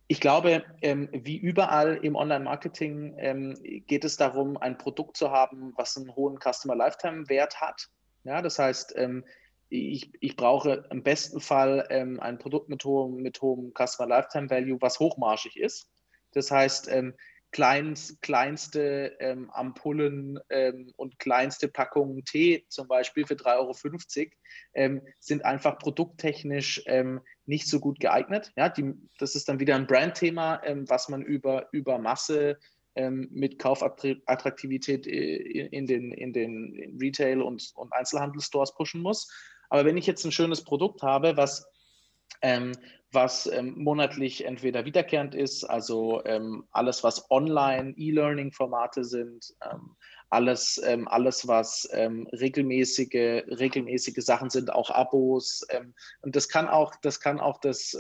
[0.08, 5.74] ich glaube, ähm, wie überall im Online-Marketing ähm, geht es darum, ein Produkt zu haben,
[5.78, 7.88] was einen hohen Customer Lifetime-Wert hat.
[8.24, 9.26] Ja, das heißt, ähm,
[9.70, 14.50] ich, ich brauche im besten Fall ähm, ein Produkt mit hohem, mit hohem Customer Lifetime
[14.50, 15.89] Value, was hochmarschig ist.
[16.34, 17.15] Das heißt, ähm,
[17.52, 20.38] kleinst, kleinste ähm, Ampullen
[20.98, 24.32] und kleinste Packungen Tee zum Beispiel für 3,50
[24.76, 26.84] Euro sind einfach produkttechnisch
[27.45, 28.51] nicht so gut geeignet.
[28.55, 32.58] Ja, die, das ist dann wieder ein Brandthema, ähm, was man über, über Masse
[32.95, 39.31] ähm, mit Kaufattraktivität äh, in, in, den, in den Retail- und, und Einzelhandelsstores pushen muss.
[39.69, 41.67] Aber wenn ich jetzt ein schönes Produkt habe, was
[42.41, 42.73] ähm,
[43.15, 49.95] was ähm, monatlich entweder wiederkehrend ist, also ähm, alles, was online E-Learning-Formate sind, ähm,
[50.29, 55.65] alles, ähm, alles, was ähm, regelmäßige, regelmäßige Sachen sind, auch Abos.
[55.69, 57.97] Ähm, und das kann auch, das kann auch das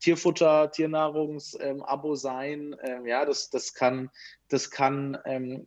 [0.00, 2.74] Tierfutter, Tiernahrungs-Abo sein.
[3.04, 4.10] ja, das, das kann,
[4.48, 5.18] das kann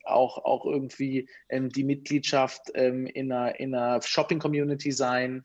[0.06, 5.44] auch, auch irgendwie die Mitgliedschaft in einer, in einer Shopping-Community sein.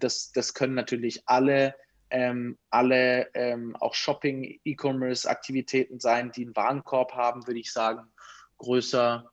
[0.00, 1.74] das, das können natürlich alle
[2.10, 8.12] ähm, alle ähm, auch Shopping, E-Commerce-Aktivitäten sein, die einen Warenkorb haben, würde ich sagen,
[8.58, 9.30] größer,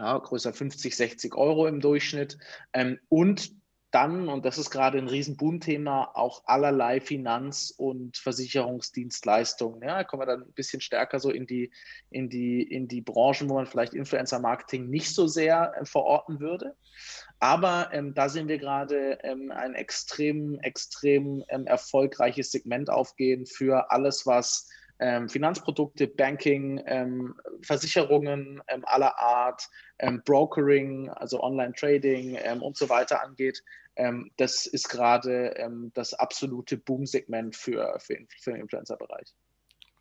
[0.00, 2.38] ja, größer 50, 60 Euro im Durchschnitt.
[2.72, 3.52] Ähm, und
[3.90, 9.82] dann, und das ist gerade ein Riesenboom-Thema, auch allerlei Finanz- und Versicherungsdienstleistungen.
[9.82, 11.72] Ja, kommen wir dann ein bisschen stärker so in die,
[12.08, 16.76] in die, in die Branchen, wo man vielleicht Influencer-Marketing nicht so sehr äh, verorten würde.
[17.40, 23.90] Aber ähm, da sehen wir gerade ähm, ein extrem, extrem ähm, erfolgreiches Segment aufgehen für
[23.90, 24.68] alles, was
[25.00, 29.68] ähm, Finanzprodukte, Banking, ähm, Versicherungen ähm, aller Art,
[30.24, 33.62] Brokering, also Online-Trading und so weiter angeht.
[34.38, 35.54] das ist gerade
[35.92, 39.34] das absolute Boom-Segment für, für, für den Influencer-Bereich.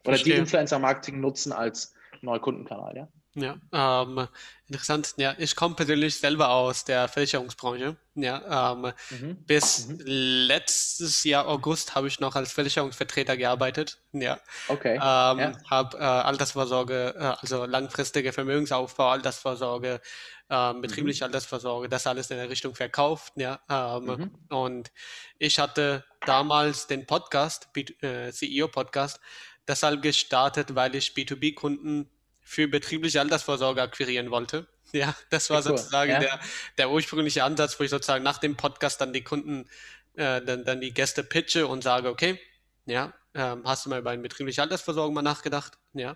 [0.06, 0.36] Oder Verstehe.
[0.36, 3.08] die Influencer-Marketing nutzen als Neukundenkanal, ja.
[3.36, 4.28] Ja, ähm,
[4.68, 5.14] interessant.
[5.18, 7.96] Ja, ich komme persönlich selber aus der Versicherungsbranche.
[8.16, 9.46] Ja, ähm, mhm.
[9.46, 10.00] bis mhm.
[10.04, 14.02] letztes Jahr August habe ich noch als Versicherungsvertreter gearbeitet.
[14.14, 14.94] Ja, okay.
[14.94, 15.52] Ähm, ja.
[15.70, 20.02] Habe äh, Altersvorsorge, äh, also langfristige Vermögensaufbau, Altersvorsorge,
[20.50, 21.28] ähm, betriebliche mhm.
[21.28, 23.34] Altersvorsorge, das alles in der Richtung verkauft.
[23.36, 24.32] Ja, ähm, mhm.
[24.50, 24.92] Und
[25.38, 27.70] ich hatte damals den Podcast,
[28.02, 29.20] äh, CEO-Podcast,
[29.68, 32.10] deshalb gestartet, weil ich B2B-Kunden
[32.50, 34.68] für betriebliche Altersvorsorge akquirieren wollte.
[34.92, 35.78] Ja, das war cool.
[35.78, 36.20] sozusagen ja.
[36.20, 36.40] der,
[36.80, 39.70] der ursprüngliche Ansatz, wo ich sozusagen nach dem Podcast dann die Kunden,
[40.16, 42.40] äh, dann, dann die Gäste pitche und sage, okay,
[42.88, 45.78] ja, ähm, hast du mal über eine betriebliche Altersversorgung mal nachgedacht?
[45.94, 46.14] Ja,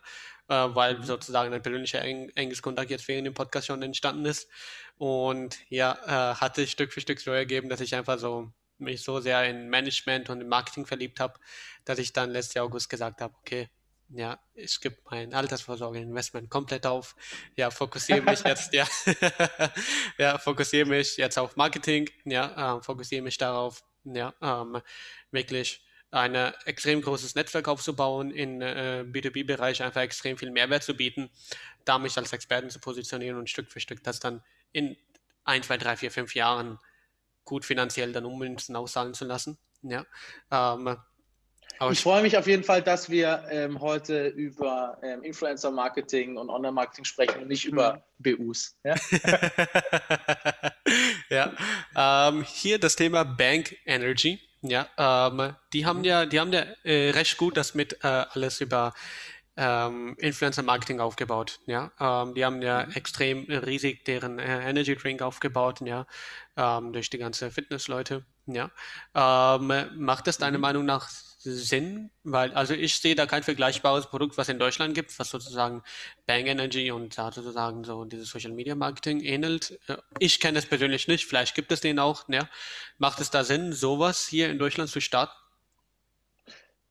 [0.47, 1.03] äh, weil mhm.
[1.03, 4.49] sozusagen ein persönlicher eng, enges Kontakt jetzt wegen dem Podcast schon entstanden ist.
[4.97, 9.03] Und ja, äh, hat sich Stück für Stück so ergeben, dass ich einfach so mich
[9.03, 11.39] so sehr in Management und in Marketing verliebt habe,
[11.85, 13.69] dass ich dann letztes Jahr August gesagt habe, okay,
[14.09, 17.15] ja, ich gebe mein Altersvorsorge-Investment komplett auf.
[17.55, 18.87] Ja, fokussiere mich jetzt, ja,
[20.17, 24.81] ja, fokussiere mich jetzt auf Marketing, ja, äh, fokussiere mich darauf, ja, ähm,
[25.31, 26.35] wirklich ein
[26.65, 31.31] extrem großes Netzwerk aufzubauen, in äh, B2B-Bereich einfach extrem viel Mehrwert zu bieten,
[31.85, 34.95] da mich als Experten zu positionieren und Stück für Stück das dann in
[35.43, 36.77] ein, zwei, drei, vier, fünf Jahren
[37.45, 39.57] gut finanziell dann ummünzen, auszahlen zu lassen.
[39.81, 40.05] Ja,
[40.51, 40.97] ähm,
[41.91, 47.05] ich freue mich auf jeden Fall, dass wir ähm, heute über ähm, Influencer-Marketing und Online-Marketing
[47.05, 48.37] sprechen und nicht über mhm.
[48.37, 48.75] BUs.
[48.83, 48.95] Ja,
[51.95, 54.39] ja ähm, hier das Thema Bank Energy.
[54.61, 56.05] Ja, ähm, die haben mhm.
[56.05, 58.93] ja, die haben ja äh, recht gut das mit äh, alles über
[59.57, 61.59] ähm, Influencer-Marketing aufgebaut.
[61.65, 62.91] Ja, ähm, die haben ja mhm.
[62.93, 65.81] extrem riesig deren äh, Energy Drink aufgebaut.
[65.81, 66.05] Ja,
[66.55, 68.25] durch die ganze Fitnessleute.
[68.45, 68.69] Ja,
[69.95, 70.59] macht das deiner.
[70.59, 71.09] Meinung nach
[71.43, 75.83] Sinn, weil also ich sehe da kein vergleichbares Produkt, was in Deutschland gibt, was sozusagen
[76.25, 79.79] Bang Energy und da sozusagen so dieses Social Media Marketing ähnelt.
[79.87, 82.27] Äh, ich kenne es persönlich nicht, vielleicht gibt es den auch.
[82.29, 82.49] Ja.
[82.97, 85.33] Macht es da Sinn, sowas hier in Deutschland zu starten?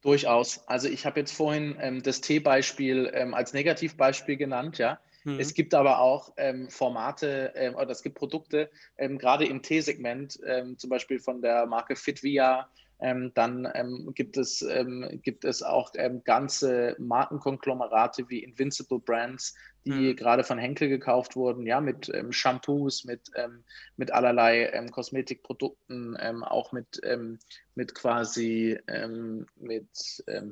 [0.03, 0.67] Durchaus.
[0.67, 5.01] Also ich habe jetzt vorhin ähm, das T-Beispiel ähm, als Negativbeispiel genannt, ja.
[5.25, 5.39] Mhm.
[5.39, 10.41] Es gibt aber auch ähm, Formate ähm, oder es gibt Produkte, ähm, gerade im T-Segment,
[10.45, 12.69] ähm, zum Beispiel von der Marke Fitvia
[13.03, 19.55] ähm, dann ähm, gibt, es, ähm, gibt es auch ähm, ganze Markenkonglomerate wie Invincible Brands,
[19.85, 20.17] die mhm.
[20.17, 23.65] gerade von Henkel gekauft wurden, ja, mit ähm, Shampoos, mit, ähm,
[23.97, 27.01] mit allerlei Kosmetikprodukten, auch mit,
[27.75, 28.79] mit quasi
[29.57, 29.89] mit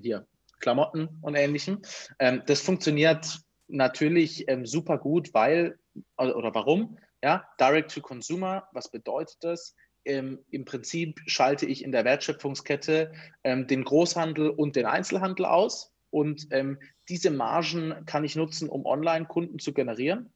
[0.03, 0.27] hier
[0.59, 1.81] Klamotten und ähnlichem.
[2.19, 5.79] das funktioniert natürlich super gut, weil,
[6.17, 6.99] oder warum?
[7.23, 9.75] Ja, Direct to Consumer, was bedeutet das?
[10.11, 13.13] Ähm, im Prinzip schalte ich in der Wertschöpfungskette
[13.45, 15.93] ähm, den Großhandel und den Einzelhandel aus.
[16.11, 20.33] Und ähm, diese Margen kann ich nutzen, um Online-Kunden zu generieren.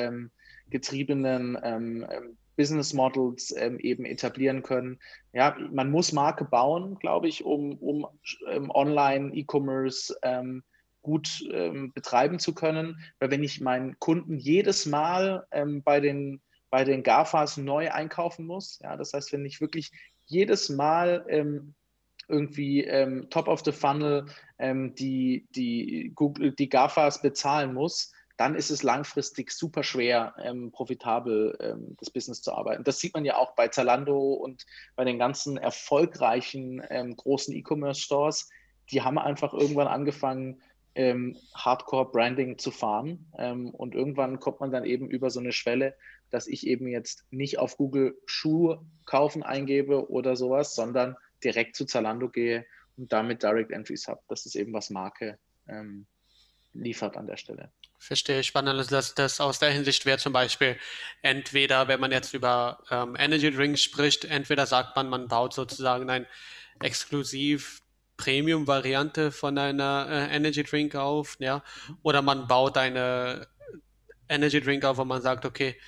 [0.69, 1.57] getriebenen
[2.55, 4.99] Business Models eben etablieren können.
[5.33, 8.05] Ja, man muss Marke bauen, glaube ich, um, um
[8.69, 10.15] online E-Commerce
[11.01, 12.99] gut ähm, betreiben zu können.
[13.19, 18.47] Weil wenn ich meinen Kunden jedes Mal ähm, bei den bei den GAFAs neu einkaufen
[18.47, 19.91] muss, ja, das heißt, wenn ich wirklich
[20.25, 21.75] jedes Mal ähm,
[22.29, 24.25] irgendwie ähm, top of the funnel
[24.57, 30.71] ähm, die, die, Google, die GAFAs bezahlen muss, dann ist es langfristig super schwer, ähm,
[30.71, 32.83] profitabel ähm, das Business zu arbeiten.
[32.83, 38.49] Das sieht man ja auch bei Zalando und bei den ganzen erfolgreichen ähm, großen E-Commerce-Stores.
[38.89, 40.59] Die haben einfach irgendwann angefangen,
[40.95, 43.31] ähm, Hardcore-Branding zu fahren.
[43.37, 45.95] Ähm, und irgendwann kommt man dann eben über so eine Schwelle,
[46.31, 51.85] dass ich eben jetzt nicht auf Google Schuhe kaufen eingebe oder sowas, sondern direkt zu
[51.85, 52.65] Zalando gehe
[52.97, 54.21] und damit Direct Entries habe.
[54.29, 56.07] Das ist eben was Marke ähm,
[56.73, 57.71] liefert an der Stelle.
[58.03, 58.79] Verstehe ich spannend.
[58.79, 60.75] Also das, das aus der Hinsicht wäre zum Beispiel
[61.21, 66.09] entweder, wenn man jetzt über ähm, Energy Drinks spricht, entweder sagt man, man baut sozusagen
[66.09, 66.25] ein
[66.81, 67.83] exklusiv
[68.17, 71.63] Premium-Variante von einer äh, Energy Drink auf, ja,
[72.01, 73.47] oder man baut eine
[74.27, 75.79] Energy Drink auf, wo man sagt, okay,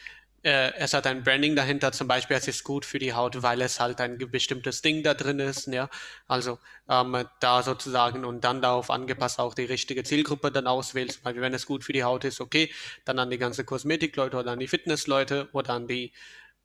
[0.43, 3.62] äh, es hat ein Branding dahinter, zum Beispiel, es ist gut für die Haut, weil
[3.62, 5.89] es halt ein bestimmtes Ding da drin ist, ja.
[6.27, 11.13] Also ähm, da sozusagen und dann darauf angepasst auch die richtige Zielgruppe dann auswählt.
[11.13, 12.69] Zum Beispiel, wenn es gut für die Haut ist, okay,
[13.06, 16.12] dann an die ganze Kosmetikleute oder an die Fitnessleute oder an die,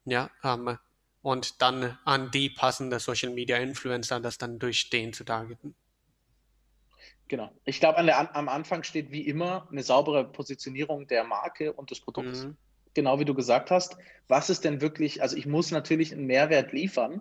[0.04, 0.76] ja, ähm,
[1.22, 5.74] und dann an die passende Social Media Influencer, das dann durch den zu targeten.
[7.28, 7.52] Genau.
[7.64, 12.44] Ich glaube, am Anfang steht wie immer eine saubere Positionierung der Marke und des Produkts.
[12.44, 12.56] Mhm
[12.98, 16.72] genau wie du gesagt hast, was ist denn wirklich, also ich muss natürlich einen Mehrwert
[16.72, 17.20] liefern.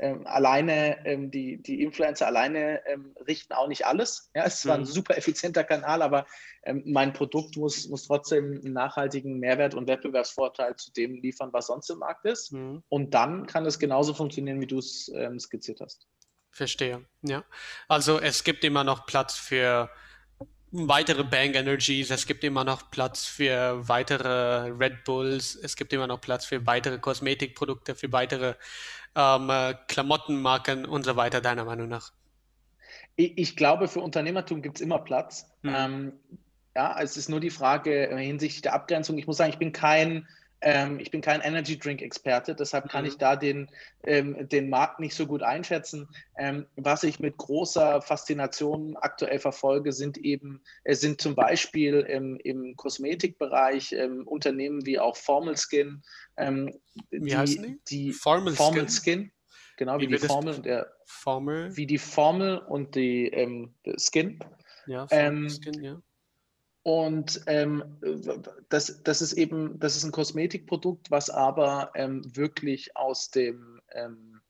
[0.00, 4.32] Ähm, alleine, ähm, die, die Influencer alleine ähm, richten auch nicht alles.
[4.34, 4.82] Ja, es ist zwar mhm.
[4.82, 6.26] ein super effizienter Kanal, aber
[6.64, 11.68] ähm, mein Produkt muss, muss trotzdem einen nachhaltigen Mehrwert und Wettbewerbsvorteil zu dem liefern, was
[11.68, 12.50] sonst im Markt ist.
[12.50, 12.82] Mhm.
[12.88, 16.08] Und dann kann es genauso funktionieren, wie du es ähm, skizziert hast.
[16.50, 17.44] Verstehe, ja.
[17.86, 19.90] Also es gibt immer noch Platz für
[20.74, 26.06] weitere Bang Energies, es gibt immer noch Platz für weitere Red Bulls, es gibt immer
[26.06, 28.54] noch Platz für weitere Kosmetikprodukte, für weitere
[29.14, 29.50] ähm,
[29.86, 32.12] Klamottenmarken und so weiter, deiner Meinung nach?
[33.14, 35.48] Ich, ich glaube, für Unternehmertum gibt es immer Platz.
[35.62, 35.74] Hm.
[35.76, 36.12] Ähm,
[36.74, 39.16] ja, es ist nur die Frage hinsichtlich der Abgrenzung.
[39.16, 40.26] Ich muss sagen, ich bin kein
[40.64, 43.10] ähm, ich bin kein Energy Drink Experte, deshalb kann mhm.
[43.10, 43.70] ich da den,
[44.04, 46.08] ähm, den Markt nicht so gut einschätzen.
[46.38, 52.38] Ähm, was ich mit großer Faszination aktuell verfolge, sind eben, äh, sind zum Beispiel im,
[52.42, 56.02] im Kosmetikbereich ähm, Unternehmen wie auch Formal Skin.
[56.38, 56.74] Ähm,
[57.10, 58.06] wie die, heißen die?
[58.06, 59.20] die Formal, Formal Skin.
[59.20, 59.32] Skin.
[59.76, 61.76] Genau, wie, wie die Formel und der Formel.
[61.76, 64.38] Wie die Formel und die ähm, Skin.
[64.86, 66.00] Ja, Formel Skin, ja.
[66.84, 67.82] Und ähm,
[68.68, 74.42] das, das ist eben, das ist ein Kosmetikprodukt, was aber ähm, wirklich aus dem ähm,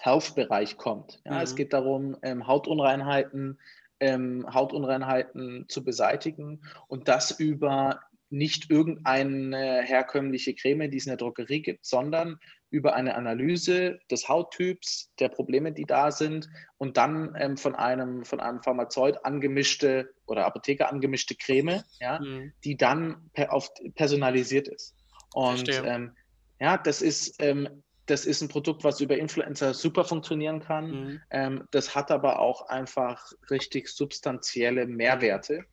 [0.00, 1.20] Health-Bereich kommt.
[1.24, 1.40] Ja, mhm.
[1.40, 3.58] Es geht darum, ähm, Hautunreinheiten,
[3.98, 11.16] ähm, Hautunreinheiten zu beseitigen und das über nicht irgendeine herkömmliche Creme, die es in der
[11.16, 12.38] Drogerie gibt, sondern
[12.74, 18.24] über eine Analyse des Hauttyps, der Probleme, die da sind und dann ähm, von einem
[18.24, 22.52] von einem Pharmazeut angemischte oder Apotheker angemischte Creme, ja, mhm.
[22.64, 24.96] die dann per, auf, personalisiert ist.
[25.34, 26.16] Und ähm,
[26.58, 27.68] ja, das ist ähm,
[28.06, 30.90] das ist ein Produkt, was über Influencer super funktionieren kann.
[30.90, 31.20] Mhm.
[31.30, 35.64] Ähm, das hat aber auch einfach richtig substanzielle Mehrwerte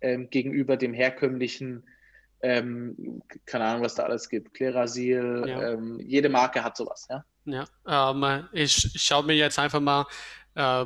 [0.00, 1.84] ähm, gegenüber dem herkömmlichen
[2.42, 4.54] ähm, keine Ahnung, was da alles gibt.
[4.54, 5.72] Klerasil, ja.
[5.72, 7.24] ähm, jede Marke hat sowas, ja.
[7.44, 10.06] Ja, ähm, ich schaue mir jetzt einfach mal
[10.54, 10.84] äh,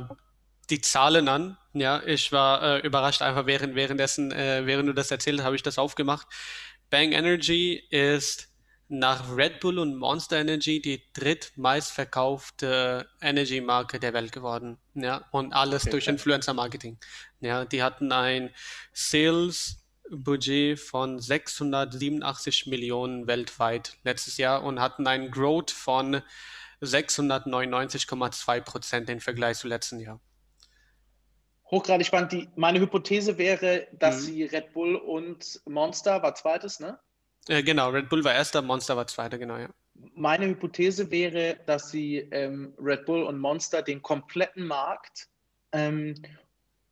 [0.69, 1.57] die Zahlen an.
[1.73, 5.55] Ja, ich war äh, überrascht einfach während, währenddessen, äh, während du das erzählt hast, habe
[5.55, 6.27] ich das aufgemacht.
[6.89, 8.49] Bang Energy ist
[8.87, 14.77] nach Red Bull und Monster Energy die drittmeistverkaufte Energy-Marke der Welt geworden.
[14.93, 16.97] Ja, und alles okay, durch Influencer-Marketing.
[17.39, 18.53] Ja, die hatten ein
[18.93, 26.21] Sales Budget von 687 Millionen weltweit letztes Jahr und hatten einen Growth von
[26.81, 30.19] 699,2 Prozent im Vergleich zu letzten Jahr.
[31.71, 32.31] Hochgradig spannend.
[32.31, 34.21] Die, meine Hypothese wäre, dass mhm.
[34.21, 36.99] sie Red Bull und Monster war zweites, ne?
[37.47, 39.69] Äh, genau, Red Bull war erster, Monster war zweiter, genau, ja.
[40.13, 45.29] Meine Hypothese wäre, dass sie ähm, Red Bull und Monster den kompletten Markt
[45.71, 46.15] ähm,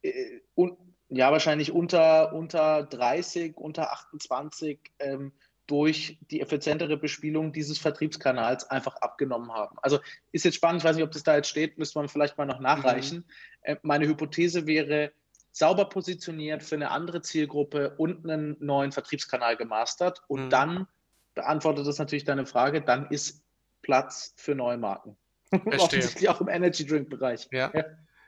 [0.01, 0.77] äh, und
[1.13, 5.31] ja, wahrscheinlich unter, unter 30, unter 28 ähm,
[5.67, 9.77] durch die effizientere Bespielung dieses Vertriebskanals einfach abgenommen haben.
[9.81, 9.99] Also
[10.31, 12.45] ist jetzt spannend, ich weiß nicht, ob das da jetzt steht, müsste man vielleicht mal
[12.45, 13.19] noch nachreichen.
[13.19, 13.23] Mhm.
[13.61, 15.11] Äh, meine Hypothese wäre,
[15.51, 20.23] sauber positioniert für eine andere Zielgruppe und einen neuen Vertriebskanal gemastert.
[20.27, 20.49] Und mhm.
[20.49, 20.87] dann
[21.35, 23.43] beantwortet das natürlich deine Frage, dann ist
[23.83, 25.15] Platz für neue Marken.
[25.77, 27.47] Offensichtlich auch im Energy Drink Bereich.
[27.51, 27.71] Ja.
[27.73, 27.85] ja.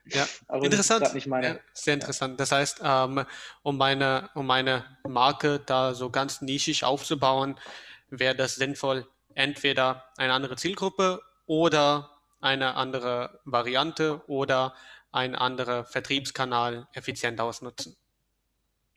[0.08, 1.14] Ja, Aber interessant.
[1.14, 2.40] Nicht meine, ja, sehr interessant.
[2.40, 3.26] Das heißt, ähm,
[3.64, 7.60] um meine, um meine Marke da so ganz nischig aufzubauen,
[8.10, 14.76] wäre das sinnvoll, entweder eine andere Zielgruppe oder eine andere Variante oder
[15.12, 17.96] ein anderer Vertriebskanal effizient ausnutzen.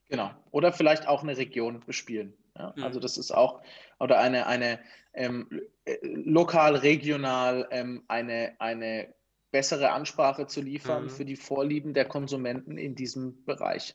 [0.08, 0.30] Genau.
[0.50, 2.34] Oder vielleicht auch eine Region bespielen.
[2.56, 2.82] Ja, mhm.
[2.82, 3.62] Also das ist auch,
[3.98, 4.80] oder eine, eine
[5.14, 9.14] ähm, äh, lokal, regional ähm, eine, eine
[9.50, 11.10] bessere Ansprache zu liefern mhm.
[11.10, 13.94] für die Vorlieben der Konsumenten in diesem Bereich.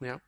[0.00, 0.20] Ja.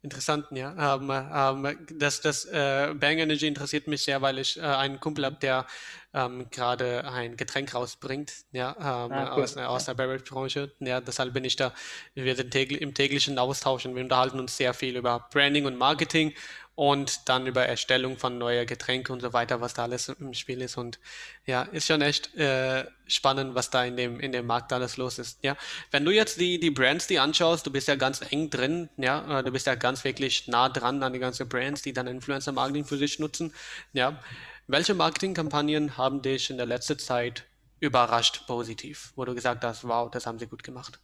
[0.00, 0.94] Interessant, ja.
[0.94, 5.24] Ähm, ähm, das das äh, Bang Energy interessiert mich sehr, weil ich äh, einen Kumpel
[5.24, 5.66] habe, der
[6.14, 9.42] ähm, gerade ein Getränk rausbringt, ja, ähm, ah, cool.
[9.42, 10.72] aus, aus der Beverage-Branche.
[10.78, 11.74] Ja, deshalb bin ich da.
[12.14, 15.76] Wir sind täglich, im täglichen Austausch und wir unterhalten uns sehr viel über Branding und
[15.76, 16.32] Marketing
[16.78, 20.62] und dann über Erstellung von neuen Getränken und so weiter, was da alles im Spiel
[20.62, 20.76] ist.
[20.76, 21.00] Und
[21.44, 25.18] ja, ist schon echt äh, spannend, was da in dem, in dem Markt alles los
[25.18, 25.42] ist.
[25.42, 25.56] Ja,
[25.90, 29.40] wenn du jetzt die, die Brands die anschaust, du bist ja ganz eng drin, ja,
[29.40, 32.52] äh, du bist ja ganz wirklich nah dran an die ganzen Brands, die dann Influencer
[32.52, 33.52] Marketing für sich nutzen.
[33.92, 34.22] Ja,
[34.68, 37.42] welche Marketingkampagnen haben dich in der letzten Zeit
[37.80, 41.00] überrascht positiv, wo du gesagt hast, wow, das haben sie gut gemacht?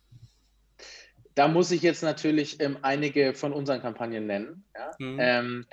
[1.35, 4.65] Da muss ich jetzt natürlich ähm, einige von unseren Kampagnen nennen.
[4.75, 4.91] Ja?
[4.99, 5.17] Mhm.
[5.21, 5.67] Ähm,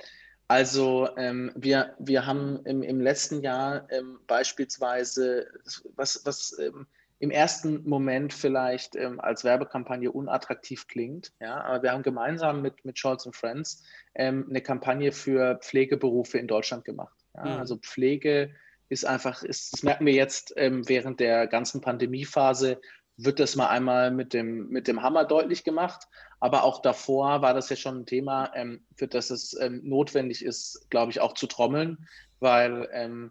[0.48, 5.46] also ähm, wir, wir haben im, im letzten Jahr ähm, beispielsweise,
[5.94, 6.86] was, was ähm,
[7.20, 12.84] im ersten Moment vielleicht ähm, als Werbekampagne unattraktiv klingt, ja, aber wir haben gemeinsam mit,
[12.84, 13.84] mit Scholz und Friends
[14.14, 17.16] eine Kampagne für Pflegeberufe in Deutschland gemacht.
[17.34, 17.44] Ja?
[17.44, 17.60] Mhm.
[17.60, 18.54] Also Pflege
[18.90, 22.78] ist einfach, ist, das merken wir jetzt während der ganzen Pandemiephase,
[23.16, 26.08] wird das mal einmal mit dem, mit dem Hammer deutlich gemacht.
[26.40, 30.44] Aber auch davor war das ja schon ein Thema, ähm, für das es ähm, notwendig
[30.44, 32.08] ist, glaube ich, auch zu trommeln,
[32.40, 33.30] weil ähm,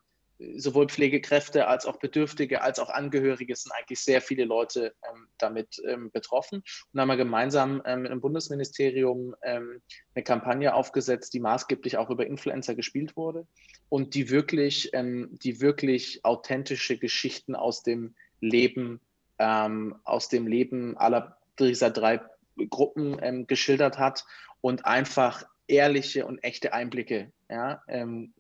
[0.56, 5.82] sowohl Pflegekräfte als auch Bedürftige als auch Angehörige sind eigentlich sehr viele Leute ähm, damit
[5.86, 6.64] ähm, betroffen.
[6.94, 12.26] Und haben wir gemeinsam ähm, mit dem Bundesministerium eine Kampagne aufgesetzt, die maßgeblich auch über
[12.26, 13.48] Influencer gespielt wurde
[13.90, 19.02] und die wirklich, die wirklich authentische Geschichten aus dem Leben
[19.42, 22.22] ähm, aus dem Leben aller dieser drei
[22.70, 24.24] Gruppen ähm, geschildert hat
[24.62, 28.34] und einfach ehrliche und echte Einblicke ja, ähm,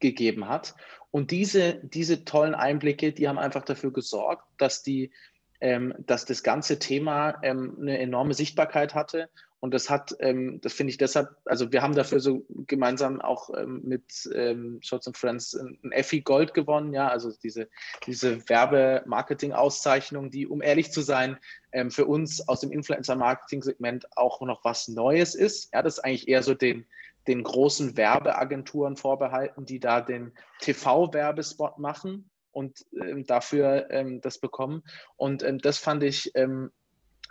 [0.00, 0.74] gegeben hat.
[1.10, 5.12] Und diese, diese tollen Einblicke, die haben einfach dafür gesorgt, dass, die,
[5.60, 9.28] ähm, dass das ganze Thema ähm, eine enorme Sichtbarkeit hatte
[9.64, 13.48] und das hat, ähm, das finde ich deshalb, also wir haben dafür so gemeinsam auch
[13.56, 17.70] ähm, mit ähm, Shots and Friends ein, Effi Gold gewonnen, ja, also diese,
[18.06, 21.38] diese Werbe-Marketing-Auszeichnung, die, um ehrlich zu sein,
[21.72, 25.72] ähm, für uns aus dem Influencer-Marketing-Segment auch noch was Neues ist.
[25.72, 26.84] Ja, das ist eigentlich eher so den,
[27.26, 34.82] den großen Werbeagenturen vorbehalten, die da den TV-Werbespot machen und ähm, dafür ähm, das bekommen.
[35.16, 36.32] Und ähm, das fand ich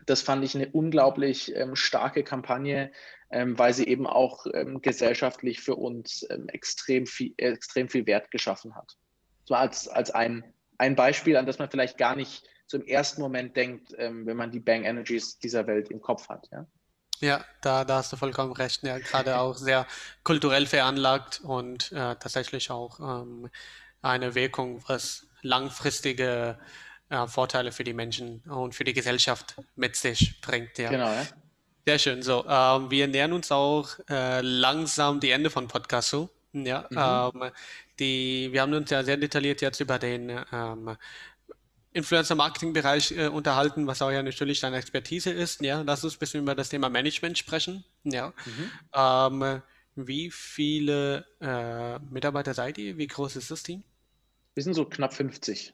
[0.06, 2.92] das fand ich eine unglaublich ähm, starke Kampagne,
[3.32, 8.32] ähm, weil sie eben auch ähm, gesellschaftlich für uns ähm, extrem, viel, extrem viel Wert
[8.32, 8.98] geschaffen hat.
[9.46, 10.44] So als, als ein,
[10.78, 14.52] ein Beispiel, an das man vielleicht gar nicht zum ersten Moment denkt, ähm, wenn man
[14.52, 16.48] die Bang Energies dieser Welt im Kopf hat.
[16.52, 16.66] Ja,
[17.20, 18.84] ja da, da hast du vollkommen recht.
[18.84, 19.86] Ja, gerade auch sehr
[20.24, 23.50] kulturell veranlagt und äh, tatsächlich auch ähm,
[24.02, 26.58] eine Wirkung, was langfristige
[27.14, 30.78] äh, Vorteile für die Menschen und für die Gesellschaft mit sich bringt.
[30.78, 30.90] Ja.
[30.90, 31.28] Genau, ja.
[31.86, 32.24] Sehr schön.
[32.24, 36.30] So, ähm, wir nähern uns auch äh, langsam die Ende von Podcast zu.
[36.54, 37.42] Ja, mhm.
[37.42, 37.52] ähm,
[38.00, 40.96] die, wir haben uns ja sehr detailliert jetzt über den ähm,
[41.94, 45.62] Influencer-Marketing-Bereich äh, unterhalten, was auch ja natürlich deine Expertise ist.
[45.62, 47.84] Ja, lass uns ein bisschen über das Thema Management sprechen.
[48.04, 48.72] Ja, mhm.
[49.44, 49.62] ähm,
[49.96, 52.98] wie viele äh, Mitarbeiter seid ihr?
[52.98, 53.84] Wie groß ist das Team?
[54.56, 55.74] Wir sind so knapp 50.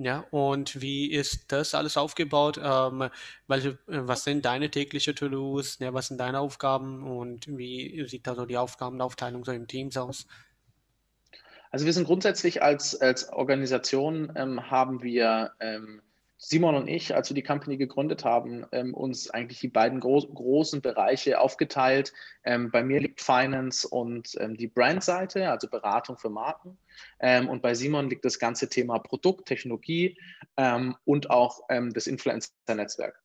[0.00, 2.60] Ja, und wie ist das alles aufgebaut?
[2.62, 3.10] Ähm,
[3.48, 5.80] welche, äh, was sind deine täglichen To-Dos?
[5.80, 9.96] Ja, was sind deine Aufgaben und wie sieht da so die Aufgabenaufteilung so im Teams
[9.96, 10.26] aus?
[11.72, 16.00] Also wir sind grundsätzlich als, als Organisation ähm, haben wir ähm,
[16.40, 20.20] Simon und ich, als wir die Company gegründet haben, ähm, uns eigentlich die beiden gro
[20.20, 22.12] großen Bereiche aufgeteilt.
[22.44, 26.78] Ähm, bei mir liegt Finance und ähm, die Brandseite, also Beratung für Marken.
[27.18, 30.16] Ähm, und bei Simon liegt das ganze Thema Produkt, Technologie
[30.56, 33.20] ähm, und auch ähm, das Influencer-Netzwerk.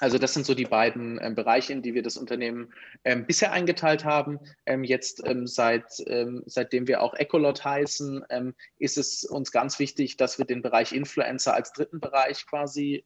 [0.00, 2.72] Also das sind so die beiden ähm, Bereiche, in die wir das Unternehmen
[3.04, 4.38] ähm, bisher eingeteilt haben.
[4.66, 9.78] Ähm, jetzt ähm, seit, ähm, seitdem wir auch Ecolot heißen, ähm, ist es uns ganz
[9.78, 13.04] wichtig, dass wir den Bereich Influencer als dritten Bereich quasi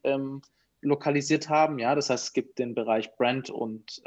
[0.82, 1.78] lokalisiert haben.
[1.78, 4.03] Ja, das heißt, es gibt den Bereich Brand und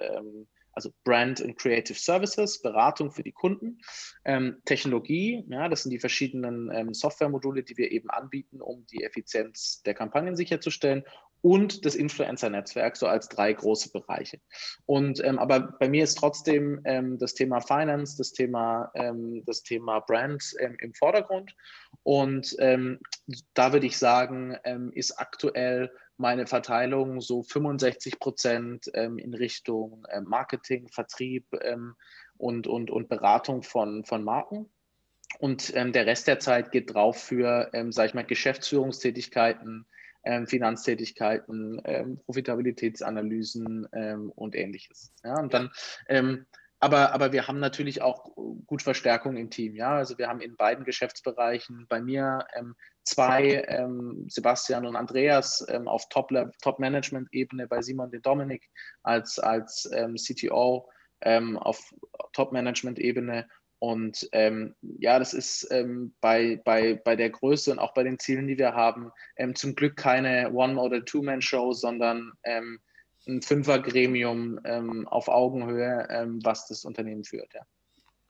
[0.74, 3.80] also Brand and Creative Services, Beratung für die Kunden,
[4.26, 9.04] ähm, Technologie, ja, das sind die verschiedenen ähm, Softwaremodule, die wir eben anbieten, um die
[9.04, 11.04] Effizienz der Kampagnen sicherzustellen
[11.44, 14.40] und das Influencer-Netzwerk so als drei große Bereiche.
[14.86, 19.62] Und ähm, aber bei mir ist trotzdem ähm, das Thema Finance, das Thema, ähm, das
[19.62, 21.54] Thema Brand ähm, im Vordergrund.
[22.04, 23.00] Und ähm,
[23.54, 30.22] da würde ich sagen, ähm, ist aktuell meine Verteilung so 65 Prozent in Richtung äh,
[30.22, 31.48] Marketing, Vertrieb
[32.38, 34.70] und, und, und Beratung von, von Marken.
[35.40, 39.88] Und der Rest der Zeit geht drauf für, sage ich mal, Geschäftsführungstätigkeiten,
[40.24, 45.14] ähm, Finanztätigkeiten, ähm, Profitabilitätsanalysen ähm, und ähnliches.
[45.24, 45.72] Ja, und dann
[46.08, 46.46] ähm,
[46.84, 48.36] aber, aber wir haben natürlich auch
[48.68, 49.74] gut Verstärkung im Team.
[49.74, 49.96] Ja?
[49.96, 56.10] Also wir haben in beiden Geschäftsbereichen bei mir ähm, zwei, ähm, Sebastian und Andreas, auf
[56.10, 58.70] Top-Management-Ebene, bei Simon den Dominik
[59.02, 60.90] als, als CTO
[61.56, 61.94] auf
[62.34, 63.48] Top-Management-Ebene.
[63.84, 65.68] Und ähm, ja, das ist
[66.22, 69.12] bei, bei, bei der Größe und auch bei den Zielen, die wir haben,
[69.56, 72.32] zum Glück keine One- oder Two-Man-Show, sondern
[73.28, 77.54] ein Fünfergremium ähm, auf Augenhöhe, ähm, was das Unternehmen führt.
[77.54, 77.66] Ja.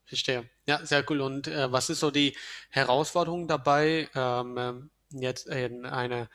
[0.06, 0.50] Verstehe.
[0.66, 1.22] Ja, sehr cool.
[1.22, 2.36] Und äh, was ist so die
[2.70, 6.28] Herausforderung dabei, ähm, ähm jetzt in eine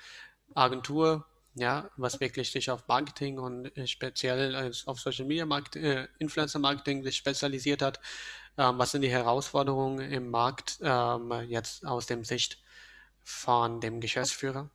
[0.55, 1.27] Agentur,
[1.61, 6.59] ja, was wirklich sich auf Marketing und äh, speziell auf Social Media Marketing, äh, Influencer
[6.59, 8.01] Marketing sich spezialisiert hat?
[8.57, 12.63] Ähm, was sind die Herausforderungen im Markt ähm, jetzt aus dem Sicht
[13.23, 14.71] von dem Geschäftsführer?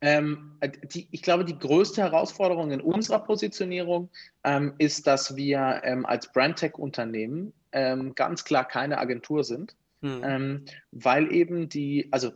[0.00, 0.58] Ähm,
[0.92, 4.10] die, ich glaube, die größte Herausforderung in unserer Positionierung
[4.44, 10.66] ähm, ist, dass wir ähm, als Brandtech-Unternehmen ähm, ganz klar keine Agentur sind, mhm.
[10.92, 12.32] weil eben die, also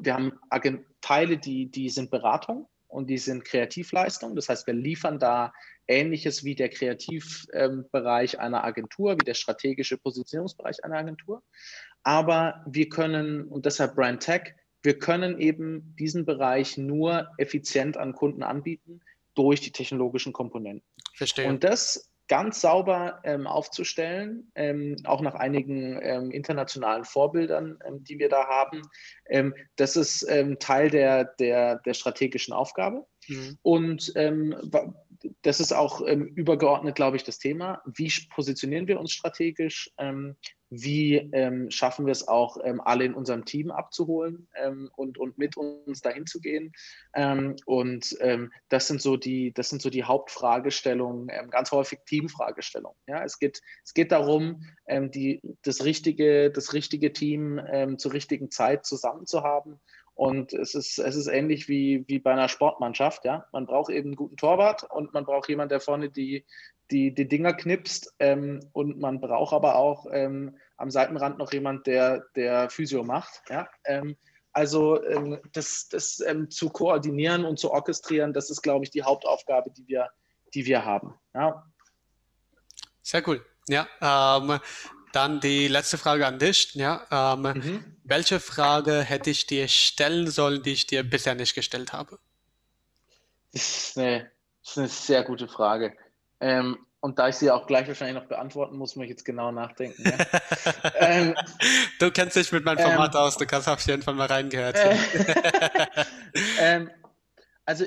[0.00, 4.34] wir haben Agent Teile, die, die sind Beratung und die sind Kreativleistung.
[4.34, 5.52] Das heißt, wir liefern da
[5.86, 11.42] Ähnliches wie der Kreativbereich ähm, einer Agentur, wie der strategische Positionierungsbereich einer Agentur.
[12.02, 18.12] Aber wir können, und deshalb Brand Tech, wir können eben diesen Bereich nur effizient an
[18.12, 19.00] Kunden anbieten
[19.34, 20.86] durch die technologischen Komponenten.
[21.14, 21.48] Verstehe.
[21.48, 28.18] Und das ganz sauber ähm, aufzustellen, ähm, auch nach einigen ähm, internationalen Vorbildern, ähm, die
[28.18, 28.82] wir da haben,
[29.28, 33.06] ähm, das ist ähm, Teil der, der, der strategischen Aufgabe.
[33.26, 33.58] Mhm.
[33.62, 34.12] Und
[35.42, 37.82] das ist auch übergeordnet, glaube ich, das Thema.
[37.84, 39.90] Wie positionieren wir uns strategisch?
[40.70, 45.38] wie ähm, schaffen wir es auch, ähm, alle in unserem Team abzuholen ähm, und, und
[45.38, 46.72] mit uns dahin zu gehen.
[47.14, 52.00] Ähm, und ähm, das sind so die, das sind so die Hauptfragestellungen, ähm, ganz häufig
[52.06, 52.98] Teamfragestellungen.
[53.06, 57.60] Ja, es geht, es geht darum, die, das richtige, das richtige Team
[57.98, 59.80] zur richtigen Zeit zusammen zu haben.
[60.18, 63.24] Und es ist, es ist ähnlich wie, wie bei einer Sportmannschaft.
[63.24, 63.46] Ja?
[63.52, 66.44] Man braucht eben einen guten Torwart und man braucht jemanden, der vorne die,
[66.90, 68.16] die, die Dinger knipst.
[68.18, 73.42] Ähm, und man braucht aber auch ähm, am Seitenrand noch jemand, der, der Physio macht.
[73.48, 73.68] Ja?
[73.84, 74.16] Ähm,
[74.50, 79.04] also ähm, das, das ähm, zu koordinieren und zu orchestrieren, das ist, glaube ich, die
[79.04, 80.10] Hauptaufgabe, die wir,
[80.52, 81.14] die wir haben.
[81.32, 81.64] Ja.
[83.02, 83.40] Sehr cool.
[83.68, 84.58] Ja, ähm,
[85.12, 86.74] dann die letzte Frage an dich.
[86.74, 87.96] Ja, mhm.
[88.04, 92.18] Welche Frage hätte ich dir stellen sollen, die ich dir bisher nicht gestellt habe?
[93.52, 94.30] Das ist eine,
[94.62, 95.96] das ist eine sehr gute Frage.
[96.40, 99.52] Ähm, und da ich sie auch gleich wahrscheinlich noch beantworten muss, muss ich jetzt genau
[99.52, 100.02] nachdenken.
[100.04, 100.90] Ja.
[100.96, 101.34] ähm,
[102.00, 104.76] du kennst dich mit meinem Format ähm, aus, du kannst auf jeden Fall mal reingehört.
[104.76, 104.96] Äh,
[106.58, 106.90] ähm,
[107.64, 107.84] also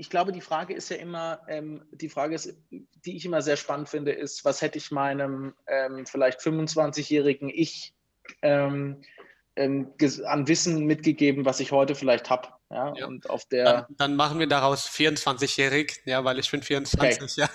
[0.00, 3.58] ich glaube, die Frage ist ja immer, ähm, die Frage ist, die ich immer sehr
[3.58, 7.92] spannend finde, ist, was hätte ich meinem ähm, vielleicht 25-jährigen Ich
[8.40, 9.02] ähm,
[9.56, 9.92] ähm,
[10.24, 12.48] an Wissen mitgegeben, was ich heute vielleicht habe.
[12.70, 16.62] Ja, ja, Und auf der dann, dann machen wir daraus 24-jährig, ja, weil ich bin
[16.62, 17.30] 24, okay.
[17.36, 17.48] ja.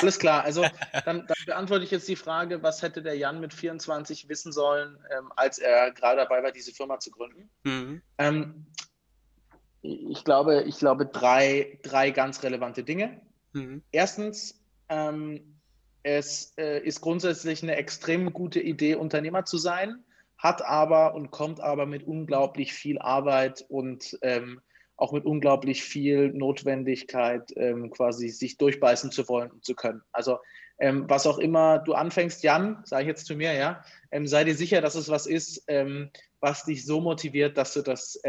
[0.00, 0.62] Alles klar, also
[1.04, 4.98] dann, dann, beantworte ich jetzt die Frage, was hätte der Jan mit 24 wissen sollen,
[5.16, 7.48] ähm, als er gerade dabei war, diese Firma zu gründen?
[7.62, 8.02] Mhm.
[9.82, 13.20] Ich glaube, ich glaube drei, drei ganz relevante Dinge.
[13.52, 13.82] Mhm.
[13.92, 15.58] Erstens, ähm,
[16.02, 20.04] es äh, ist grundsätzlich eine extrem gute Idee, Unternehmer zu sein
[20.42, 24.60] hat aber und kommt aber mit unglaublich viel Arbeit und ähm,
[24.96, 30.02] auch mit unglaublich viel Notwendigkeit, ähm, quasi sich durchbeißen zu wollen und zu können.
[30.10, 30.40] Also
[30.78, 34.42] ähm, was auch immer du anfängst, Jan, sage ich jetzt zu mir, ja, ähm, sei
[34.42, 36.10] dir sicher, dass es was ist, ähm,
[36.40, 38.20] was dich so motiviert, dass du das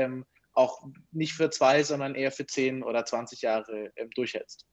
[0.54, 4.66] auch nicht für zwei, sondern eher für zehn oder 20 Jahre durchhältst.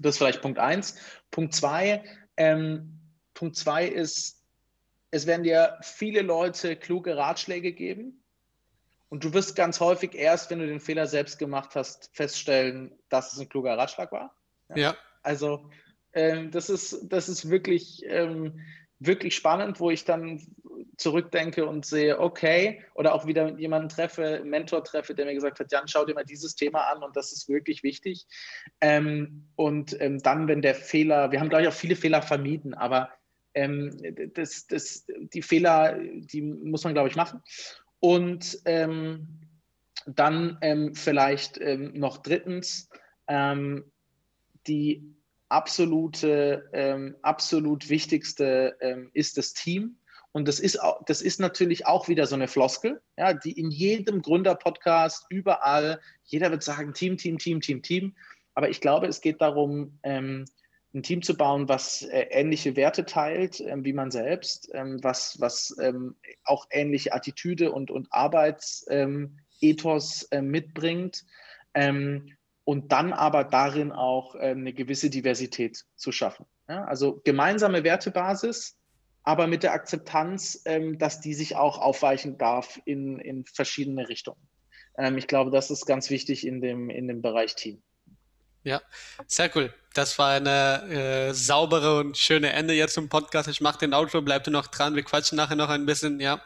[0.00, 0.96] Das ist vielleicht Punkt eins.
[1.30, 2.04] Punkt zwei,
[3.34, 4.44] Punkt zwei ist,
[5.10, 8.22] es werden dir viele Leute kluge Ratschläge geben.
[9.08, 13.32] Und du wirst ganz häufig erst, wenn du den Fehler selbst gemacht hast, feststellen, dass
[13.32, 14.36] es ein kluger Ratschlag war.
[14.70, 14.76] Ja.
[14.76, 14.96] ja.
[15.22, 15.70] Also
[16.12, 18.60] ähm, das, ist, das ist wirklich, ähm,
[18.98, 20.46] wirklich spannend, wo ich dann
[20.98, 25.60] zurückdenke und sehe, okay, oder auch wieder jemanden treffe, einen Mentor treffe, der mir gesagt
[25.60, 28.26] hat, Jan, schau dir mal dieses Thema an und das ist wirklich wichtig.
[28.80, 32.74] Ähm, und ähm, dann, wenn der Fehler, wir haben, glaube ich, auch viele Fehler vermieden,
[32.74, 33.10] aber
[33.54, 33.96] ähm,
[34.34, 37.42] das, das, die Fehler, die muss man, glaube ich, machen.
[38.00, 39.28] Und ähm,
[40.06, 42.90] dann ähm, vielleicht ähm, noch drittens
[44.66, 45.14] die
[45.50, 49.98] absolute, absolut wichtigste ist das Team.
[50.38, 54.22] Und das ist, das ist natürlich auch wieder so eine Floskel, ja, die in jedem
[54.22, 58.14] Gründer-Podcast, überall, jeder wird sagen, Team, Team, Team, Team, Team.
[58.54, 60.44] Aber ich glaube, es geht darum, ähm,
[60.94, 65.40] ein Team zu bauen, was äh, ähnliche Werte teilt ähm, wie man selbst, ähm, was,
[65.40, 66.14] was ähm,
[66.44, 69.40] auch ähnliche Attitüde und, und Arbeitsethos ähm,
[70.30, 71.24] äh, mitbringt
[71.74, 72.32] ähm,
[72.62, 76.46] und dann aber darin auch äh, eine gewisse Diversität zu schaffen.
[76.68, 76.84] Ja?
[76.84, 78.77] Also gemeinsame Wertebasis,
[79.28, 84.40] aber mit der Akzeptanz, ähm, dass die sich auch aufweichen darf in, in verschiedene Richtungen.
[85.16, 87.82] ich glaube, das ist ganz wichtig in dem, in dem Bereich Team.
[88.64, 88.80] Ja,
[89.26, 89.72] sehr cool.
[89.92, 93.50] Das war eine äh, saubere und schöne Ende jetzt zum Podcast.
[93.50, 94.94] Ich mache den Outro, bleibt noch dran.
[94.96, 96.20] Wir quatschen nachher noch ein bisschen.
[96.20, 96.42] Ja,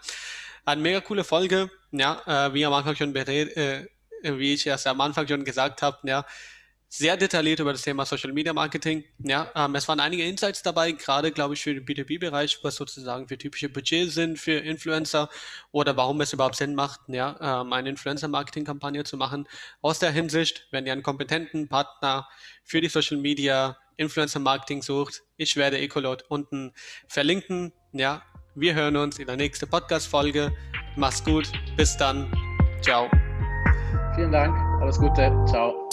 [0.65, 1.71] eine mega coole Folge.
[1.93, 3.87] Ja, äh, wie am Anfang schon beredet, äh,
[4.23, 5.99] wie ich erst am Anfang schon gesagt habe.
[6.03, 6.27] Ja,
[6.95, 9.03] sehr detailliert über das Thema Social Media Marketing.
[9.21, 13.27] Ja, ähm, es waren einige Insights dabei, gerade glaube ich für den B2B-Bereich, was sozusagen
[13.29, 15.31] für typische Budgets sind für Influencer
[15.71, 19.49] oder warum es überhaupt Sinn macht, ja, ähm, eine Influencer-Marketing-Kampagne zu machen.
[19.81, 22.29] Aus der Hinsicht, wenn ihr einen kompetenten Partner
[22.63, 26.75] für die Social Media Influencer-Marketing sucht, ich werde Ecolot unten
[27.09, 27.73] verlinken.
[27.93, 28.23] Ja,
[28.55, 30.53] wir hören uns in der nächsten Podcast-Folge.
[30.97, 31.51] Mach's gut.
[31.75, 32.31] Bis dann.
[32.83, 33.09] Ciao.
[34.15, 34.55] Vielen Dank.
[34.83, 35.33] Alles Gute.
[35.49, 35.89] Ciao.